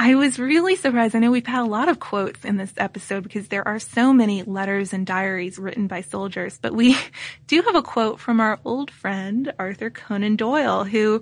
I 0.00 0.14
was 0.14 0.38
really 0.38 0.76
surprised. 0.76 1.16
I 1.16 1.18
know 1.18 1.32
we've 1.32 1.44
had 1.44 1.62
a 1.62 1.66
lot 1.66 1.88
of 1.88 1.98
quotes 1.98 2.44
in 2.44 2.56
this 2.56 2.72
episode 2.76 3.24
because 3.24 3.48
there 3.48 3.66
are 3.66 3.80
so 3.80 4.12
many 4.12 4.44
letters 4.44 4.92
and 4.92 5.04
diaries 5.04 5.58
written 5.58 5.88
by 5.88 6.02
soldiers, 6.02 6.56
but 6.62 6.72
we 6.72 6.96
do 7.48 7.62
have 7.62 7.74
a 7.74 7.82
quote 7.82 8.20
from 8.20 8.38
our 8.38 8.60
old 8.64 8.92
friend, 8.92 9.52
Arthur 9.58 9.90
Conan 9.90 10.36
Doyle, 10.36 10.84
who 10.84 11.20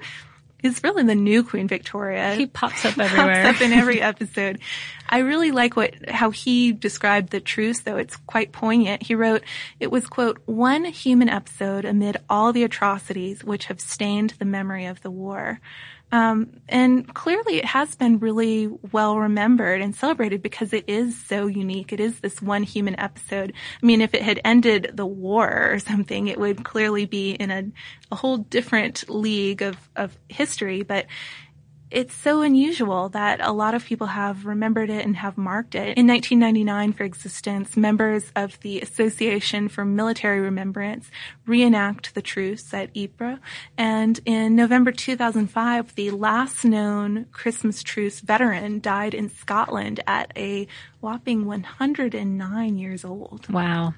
is 0.62 0.82
really 0.84 1.04
the 1.04 1.14
new 1.14 1.42
Queen 1.42 1.68
Victoria. 1.68 2.34
He 2.34 2.46
pops 2.46 2.84
up 2.84 2.98
everywhere. 2.98 3.44
pops 3.44 3.56
up 3.56 3.62
in 3.62 3.72
every 3.72 4.02
episode. 4.02 4.60
I 5.08 5.18
really 5.18 5.50
like 5.50 5.76
what, 5.76 6.08
how 6.08 6.30
he 6.30 6.72
described 6.72 7.30
the 7.30 7.40
truce, 7.40 7.80
though 7.80 7.96
it's 7.96 8.16
quite 8.16 8.52
poignant. 8.52 9.02
He 9.02 9.14
wrote, 9.14 9.42
it 9.80 9.90
was, 9.90 10.06
quote, 10.06 10.40
one 10.46 10.84
human 10.84 11.28
episode 11.28 11.84
amid 11.84 12.18
all 12.28 12.52
the 12.52 12.64
atrocities 12.64 13.44
which 13.44 13.66
have 13.66 13.80
stained 13.80 14.34
the 14.38 14.44
memory 14.44 14.86
of 14.86 15.02
the 15.02 15.10
war. 15.10 15.60
Um, 16.12 16.60
and 16.68 17.12
clearly 17.12 17.56
it 17.56 17.64
has 17.64 17.96
been 17.96 18.20
really 18.20 18.68
well 18.92 19.18
remembered 19.18 19.80
and 19.80 19.94
celebrated 19.94 20.40
because 20.40 20.72
it 20.72 20.84
is 20.86 21.20
so 21.26 21.46
unique. 21.48 21.92
It 21.92 21.98
is 21.98 22.20
this 22.20 22.40
one 22.40 22.62
human 22.62 22.98
episode. 22.98 23.52
I 23.82 23.86
mean, 23.86 24.00
if 24.00 24.14
it 24.14 24.22
had 24.22 24.40
ended 24.44 24.92
the 24.94 25.06
war 25.06 25.72
or 25.72 25.78
something, 25.80 26.28
it 26.28 26.38
would 26.38 26.64
clearly 26.64 27.06
be 27.06 27.32
in 27.32 27.50
a, 27.50 27.64
a 28.12 28.16
whole 28.16 28.36
different 28.36 29.10
league 29.10 29.62
of, 29.62 29.76
of 29.96 30.16
history, 30.28 30.82
but 30.82 31.06
it's 31.90 32.14
so 32.14 32.42
unusual 32.42 33.08
that 33.10 33.40
a 33.40 33.52
lot 33.52 33.74
of 33.74 33.84
people 33.84 34.08
have 34.08 34.44
remembered 34.44 34.90
it 34.90 35.04
and 35.04 35.16
have 35.16 35.38
marked 35.38 35.74
it. 35.74 35.96
In 35.96 36.06
1999, 36.06 36.92
for 36.92 37.04
existence, 37.04 37.76
members 37.76 38.32
of 38.34 38.58
the 38.60 38.80
Association 38.80 39.68
for 39.68 39.84
Military 39.84 40.40
Remembrance 40.40 41.10
reenact 41.46 42.14
the 42.14 42.22
truce 42.22 42.74
at 42.74 42.90
Ypres. 42.96 43.38
And 43.78 44.18
in 44.24 44.56
November 44.56 44.90
2005, 44.90 45.94
the 45.94 46.10
last 46.10 46.64
known 46.64 47.26
Christmas 47.32 47.82
truce 47.82 48.20
veteran 48.20 48.80
died 48.80 49.14
in 49.14 49.28
Scotland 49.28 50.00
at 50.06 50.32
a 50.36 50.66
whopping 51.00 51.46
109 51.46 52.78
years 52.78 53.04
old. 53.04 53.48
Wow. 53.48 53.94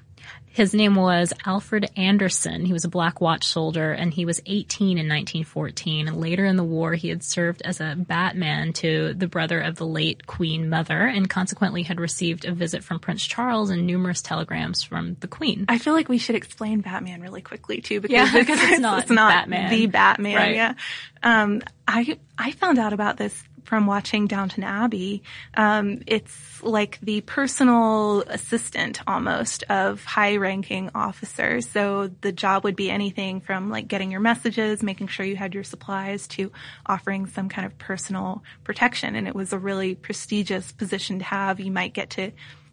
His 0.51 0.73
name 0.73 0.95
was 0.95 1.31
Alfred 1.45 1.91
Anderson. 1.95 2.65
He 2.65 2.73
was 2.73 2.83
a 2.83 2.89
Black 2.89 3.21
Watch 3.21 3.45
soldier 3.45 3.91
and 3.91 4.13
he 4.13 4.25
was 4.25 4.41
18 4.45 4.97
in 4.97 5.07
1914. 5.07 6.07
And 6.07 6.17
later 6.17 6.43
in 6.43 6.57
the 6.57 6.63
war, 6.63 6.93
he 6.95 7.07
had 7.09 7.23
served 7.23 7.61
as 7.61 7.79
a 7.79 7.95
batman 7.95 8.73
to 8.73 9.13
the 9.13 9.27
brother 9.27 9.61
of 9.61 9.75
the 9.75 9.85
late 9.85 10.25
Queen 10.25 10.69
Mother 10.69 11.05
and 11.05 11.29
consequently 11.29 11.83
had 11.83 11.99
received 11.99 12.45
a 12.45 12.51
visit 12.51 12.83
from 12.83 12.99
Prince 12.99 13.25
Charles 13.25 13.69
and 13.69 13.85
numerous 13.85 14.21
telegrams 14.21 14.83
from 14.83 15.15
the 15.19 15.27
Queen. 15.27 15.65
I 15.69 15.77
feel 15.77 15.93
like 15.93 16.09
we 16.09 16.17
should 16.17 16.35
explain 16.35 16.81
Batman 16.81 17.21
really 17.21 17.41
quickly 17.41 17.81
too 17.81 18.01
because, 18.01 18.13
yeah, 18.13 18.33
because 18.39 18.59
it's 18.61 18.79
not, 18.79 19.03
it's 19.03 19.11
not 19.11 19.31
Batman. 19.31 19.69
the 19.69 19.85
Batman. 19.85 20.35
Right. 20.35 20.55
Yeah. 20.55 20.73
Um, 21.21 21.61
I, 21.87 22.17
I 22.37 22.51
found 22.51 22.79
out 22.79 22.93
about 22.93 23.17
this 23.17 23.43
from 23.69 23.85
watching 23.85 24.25
Downton 24.25 24.63
Abbey. 24.63 25.21
Um, 25.53 26.01
it's 26.07 26.63
like 26.63 26.99
the 27.01 27.21
personal 27.21 28.23
assistant 28.23 28.99
almost 29.05 29.61
of 29.69 30.03
high 30.03 30.37
ranking 30.37 30.89
officers. 30.95 31.69
So 31.69 32.09
the 32.21 32.31
job 32.31 32.63
would 32.63 32.75
be 32.75 32.89
anything 32.89 33.41
from 33.41 33.69
like 33.69 33.87
getting 33.87 34.09
your 34.09 34.21
messages, 34.21 34.81
making 34.81 35.09
sure 35.09 35.23
you 35.23 35.35
had 35.35 35.53
your 35.53 35.63
supplies 35.63 36.27
to 36.29 36.51
offering 36.87 37.27
some 37.27 37.47
kind 37.47 37.67
of 37.67 37.77
personal 37.77 38.43
protection. 38.63 39.15
And 39.15 39.27
it 39.27 39.35
was 39.35 39.53
a 39.53 39.59
really 39.59 39.93
prestigious 39.93 40.71
position 40.71 41.19
to 41.19 41.25
have. 41.25 41.59
You 41.59 41.71
might 41.71 41.93
get 41.93 42.09
to 42.11 42.31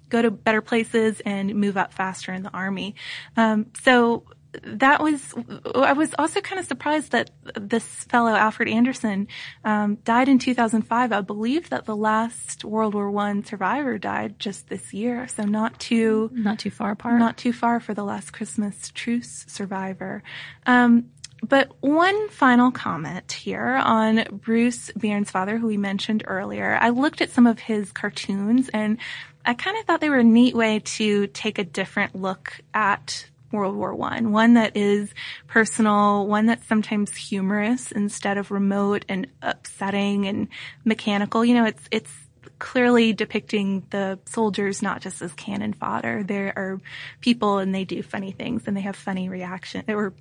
go 0.09 0.23
to 0.23 0.31
better 0.31 0.63
places 0.63 1.21
and 1.27 1.55
move 1.57 1.77
up 1.77 1.93
faster 1.93 2.33
in 2.33 2.43
the 2.43 2.51
army. 2.55 2.95
Um, 3.37 3.67
so 3.83 4.25
that 4.63 5.03
was 5.03 5.35
I 5.75 5.93
was 5.93 6.15
also 6.19 6.41
kind 6.41 6.59
of 6.59 6.67
surprised 6.67 7.13
that 7.13 7.31
this 7.55 7.85
fellow 7.85 8.35
Alfred 8.35 8.69
Anderson 8.69 9.29
um, 9.65 9.97
died 9.97 10.29
in 10.29 10.39
2005. 10.39 11.13
I 11.13 11.21
believe 11.21 11.71
that 11.71 11.85
the 11.85 11.97
last 11.97 12.65
World 12.65 12.95
War 12.95 13.11
One 13.11 13.45
survivor 13.45 13.99
died 13.99 14.39
just 14.39 14.69
this 14.69 14.93
year, 14.93 15.27
so 15.29 15.45
not 15.45 15.79
too 15.81 16.31
not 16.33 16.59
too 16.59 16.71
far 16.71 16.93
apart. 16.93 17.19
Not 17.19 17.37
too 17.37 17.53
far 17.53 17.81
for 17.81 17.95
the 17.95 18.05
last 18.05 18.33
Christmas 18.33 18.91
truce 18.95 19.45
survivor. 19.49 20.23
Um, 20.67 21.11
but 21.47 21.71
one 21.81 22.29
final 22.31 22.71
comment 22.71 23.31
here 23.31 23.81
on 23.83 24.25
Bruce 24.33 24.91
Bairnsfather, 24.99 25.59
who 25.61 25.67
we 25.67 25.77
mentioned 25.77 26.25
earlier. 26.27 26.79
I 26.81 26.91
looked 26.91 27.21
at 27.21 27.31
some 27.31 27.47
of 27.47 27.59
his 27.59 27.93
cartoons 27.93 28.69
and 28.71 28.99
I 29.45 29.55
kind 29.55 29.79
of 29.79 29.85
thought 29.85 30.01
they 30.01 30.11
were 30.11 30.19
a 30.19 30.25
neat 30.25 30.57
way 30.57 30.81
to 30.81 31.29
take 31.29 31.59
a 31.59 31.65
different 31.65 32.17
look 32.17 32.61
at 32.75 33.29
World 33.53 33.77
War 33.77 33.95
One. 33.95 34.33
One 34.33 34.55
that 34.55 34.77
is 34.77 35.13
personal, 35.47 36.27
one 36.27 36.47
that's 36.47 36.67
sometimes 36.67 37.15
humorous 37.15 37.93
instead 37.93 38.39
of 38.39 38.51
remote 38.51 39.05
and 39.09 39.27
upsetting 39.43 40.27
and 40.27 40.49
mechanical. 40.85 41.45
You 41.45 41.55
know, 41.55 41.65
it's 41.65 41.89
it's 41.91 42.13
clearly 42.59 43.13
depicting 43.13 43.85
the 43.91 44.19
soldiers 44.27 44.81
not 44.83 45.01
just 45.01 45.21
as 45.21 45.33
cannon 45.35 45.73
fodder. 45.73 46.23
There 46.23 46.53
are 46.57 46.81
people 47.21 47.59
and 47.59 47.75
they 47.75 47.85
do 47.85 48.03
funny 48.03 48.33
things 48.33 48.65
and 48.67 48.77
they 48.77 48.83
have 48.83 48.97
funny 48.97 49.29
reaction 49.29 49.85
were 49.89 50.15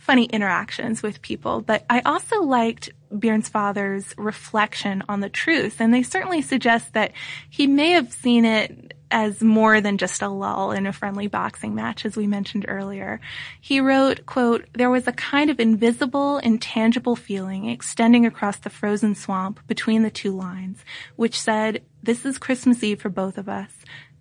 funny 0.00 0.24
interactions 0.24 1.02
with 1.02 1.20
people. 1.20 1.60
But 1.60 1.84
I 1.90 2.00
also 2.00 2.42
liked 2.42 2.90
Bairnsfather's 3.12 4.14
reflection 4.16 5.02
on 5.08 5.20
the 5.20 5.28
truth. 5.28 5.80
And 5.80 5.92
they 5.92 6.02
certainly 6.02 6.42
suggest 6.42 6.94
that 6.94 7.12
he 7.50 7.66
may 7.66 7.90
have 7.90 8.12
seen 8.12 8.44
it 8.44 8.94
as 9.10 9.42
more 9.42 9.80
than 9.80 9.98
just 9.98 10.22
a 10.22 10.28
lull 10.28 10.72
in 10.72 10.86
a 10.86 10.92
friendly 10.92 11.26
boxing 11.26 11.74
match, 11.74 12.04
as 12.04 12.16
we 12.16 12.26
mentioned 12.26 12.64
earlier. 12.68 13.20
He 13.60 13.80
wrote, 13.80 14.26
quote, 14.26 14.66
there 14.74 14.90
was 14.90 15.06
a 15.06 15.12
kind 15.12 15.50
of 15.50 15.60
invisible, 15.60 16.38
intangible 16.38 17.16
feeling 17.16 17.68
extending 17.68 18.26
across 18.26 18.58
the 18.58 18.70
frozen 18.70 19.14
swamp 19.14 19.60
between 19.66 20.02
the 20.02 20.10
two 20.10 20.34
lines, 20.34 20.84
which 21.16 21.40
said, 21.40 21.82
this 22.02 22.24
is 22.24 22.38
Christmas 22.38 22.82
Eve 22.82 23.00
for 23.00 23.08
both 23.10 23.36
of 23.36 23.48
us, 23.48 23.70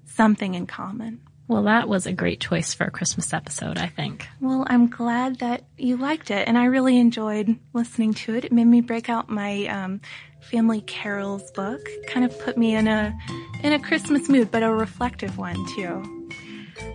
something 0.05 0.53
in 0.53 0.67
common. 0.67 1.21
Well, 1.49 1.63
that 1.63 1.89
was 1.89 2.05
a 2.05 2.13
great 2.13 2.39
choice 2.39 2.75
for 2.75 2.83
a 2.83 2.91
Christmas 2.91 3.33
episode, 3.33 3.79
I 3.79 3.87
think. 3.87 4.27
Well, 4.39 4.65
I'm 4.67 4.87
glad 4.87 5.39
that 5.39 5.63
you 5.79 5.97
liked 5.97 6.29
it, 6.29 6.47
and 6.47 6.55
I 6.55 6.65
really 6.65 6.99
enjoyed 6.99 7.57
listening 7.73 8.13
to 8.13 8.35
it. 8.35 8.45
It 8.45 8.51
made 8.51 8.67
me 8.67 8.81
break 8.81 9.09
out 9.09 9.29
my 9.29 9.65
um, 9.65 9.99
family 10.41 10.81
carols 10.81 11.49
book. 11.49 11.81
Kind 12.05 12.23
of 12.23 12.37
put 12.39 12.55
me 12.55 12.75
in 12.75 12.87
a 12.87 13.17
in 13.63 13.73
a 13.73 13.79
Christmas 13.79 14.29
mood, 14.29 14.51
but 14.51 14.61
a 14.61 14.71
reflective 14.71 15.39
one 15.39 15.57
too. 15.75 16.29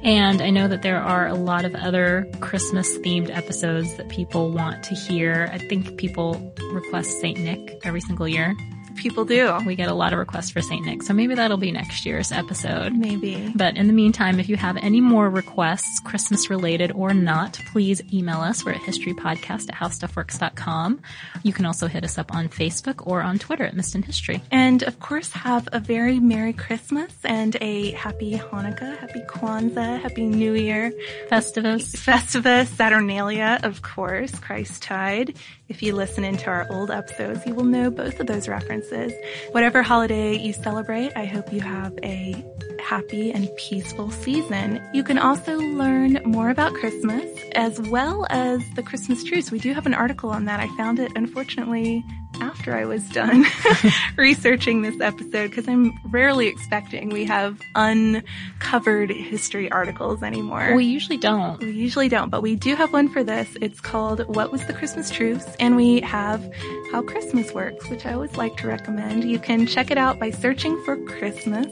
And 0.05 0.41
I 0.41 0.51
know 0.51 0.69
that 0.69 0.83
there 0.83 1.01
are 1.01 1.27
a 1.27 1.35
lot 1.35 1.65
of 1.65 1.75
other 1.75 2.31
Christmas 2.39 2.97
themed 2.99 3.37
episodes 3.37 3.97
that 3.97 4.09
people 4.09 4.53
want 4.53 4.85
to 4.85 4.95
hear. 4.95 5.51
I 5.53 5.59
think 5.59 5.97
people 5.97 6.55
request 6.71 7.21
St. 7.21 7.41
Nick 7.41 7.81
every 7.83 8.01
single 8.01 8.29
year. 8.29 8.55
People 8.97 9.25
do. 9.25 9.57
We 9.67 9.75
get 9.77 9.89
a 9.89 9.95
lot 9.95 10.13
of 10.13 10.19
requests 10.19 10.51
for 10.51 10.61
St. 10.61 10.85
Nick, 10.85 11.03
so 11.03 11.13
maybe 11.13 11.35
that'll 11.35 11.57
be 11.57 11.73
next 11.73 12.07
year's 12.07 12.33
episode. 12.33 12.95
Maybe. 12.95 13.53
But 13.55 13.77
in 13.77 13.87
the 13.87 13.93
meantime, 13.93 14.41
if 14.41 14.49
you 14.49 14.57
have 14.57 14.77
any 14.77 15.01
more 15.01 15.29
requests, 15.29 16.01
Christmas 16.01 16.49
related 16.51 16.93
or 16.93 17.13
not, 17.13 17.59
please 17.73 18.03
email 18.13 18.41
us. 18.41 18.65
We're 18.65 18.73
at 18.73 18.81
historypodcast 18.81 19.69
at 19.69 19.75
howstuffworks.com. 19.75 21.01
You 21.43 21.53
can 21.53 21.67
also 21.67 21.87
hit 21.87 22.05
us 22.05 22.19
up 22.19 22.35
on 22.35 22.49
Facebook 22.49 23.07
or 23.07 23.23
on 23.23 23.39
Twitter 23.39 23.65
at 23.65 23.75
Missed 23.75 23.95
in 23.95 24.03
History. 24.03 24.43
And 24.51 24.83
of 24.83 25.01
course, 25.01 25.33
have 25.33 25.69
a 25.73 25.81
very 25.81 26.21
Merry 26.21 26.53
Christmas 26.53 27.13
and 27.25 27.57
a 27.61 27.91
Happy 27.93 28.33
Hanukkah, 28.39 28.97
Happy 28.99 29.21
Kwanzaa, 29.29 30.01
Happy 30.01 30.27
New 30.27 30.55
Year. 30.55 30.93
Festivus. 31.31 31.95
Festivus, 31.97 32.67
Saturnalia, 32.69 33.61
of 33.63 33.83
course, 33.83 34.33
Christtide. 34.33 35.37
If 35.75 35.83
you 35.83 35.93
listen 35.93 36.23
into 36.23 36.47
our 36.47 36.69
old 36.71 36.93
episodes, 36.93 37.45
you 37.45 37.53
will 37.53 37.65
know 37.65 37.91
both 37.91 38.21
of 38.21 38.29
those 38.29 38.47
references. 38.47 39.13
Whatever 39.51 39.83
holiday 39.83 40.39
you 40.39 40.53
celebrate, 40.53 41.11
I 41.17 41.25
hope 41.25 41.53
you 41.53 41.61
have 41.63 41.99
a 42.05 42.45
happy 42.81 43.33
and 43.33 43.51
peaceful 43.57 44.13
season. 44.13 44.81
You 44.95 45.03
can 45.03 45.19
also 45.19 45.59
learn 45.59 46.21
more 46.25 46.51
about 46.51 46.75
Christmas 46.75 47.25
as 47.57 47.81
well 47.81 48.25
as 48.31 48.63
the 48.77 48.85
Christmas 48.85 49.25
truce. 49.25 49.51
We 49.51 49.59
do 49.59 49.75
have 49.75 49.85
an 49.85 49.95
article 49.95 50.31
on 50.31 50.45
that. 50.45 50.61
I 50.61 50.69
found 50.77 51.01
it 51.01 51.11
unfortunately 51.17 52.05
after 52.41 52.77
I 52.77 52.85
was 52.85 53.09
done 53.11 53.45
researching 54.17 54.83
this 54.83 55.01
episode 55.01 55.51
because 55.51 55.69
I'm 55.69 55.93
rarely 56.11 56.49
expecting 56.49 57.11
we 57.11 57.25
have 57.25 57.61
uncovered 57.75 59.11
history 59.11 59.71
articles 59.71 60.23
anymore. 60.23 60.75
We 60.75 60.85
usually 60.85 61.19
don't. 61.19 61.61
We 61.61 61.71
usually 61.71 62.09
don't, 62.09 62.31
but 62.31 62.43
we 62.43 62.57
do 62.57 62.75
have 62.77 62.93
one 62.93 63.09
for 63.09 63.25
this. 63.25 63.57
It's 63.61 63.81
called 63.81 64.27
What 64.35 64.53
Was 64.53 64.67
the 64.67 64.73
Christmas 64.73 65.11
Truce? 65.11 65.45
And 65.61 65.77
we 65.77 66.01
have 66.01 66.49
How 66.93 67.03
Christmas 67.03 67.53
Works, 67.53 67.89
which 67.89 68.07
I 68.07 68.13
always 68.13 68.37
like 68.37 68.57
to 68.59 68.69
recommend. 68.69 69.25
You 69.25 69.39
can 69.39 69.67
check 69.67 69.91
it 69.91 69.99
out 69.99 70.19
by 70.19 70.31
searching 70.31 70.83
for 70.85 70.97
Christmas 71.05 71.67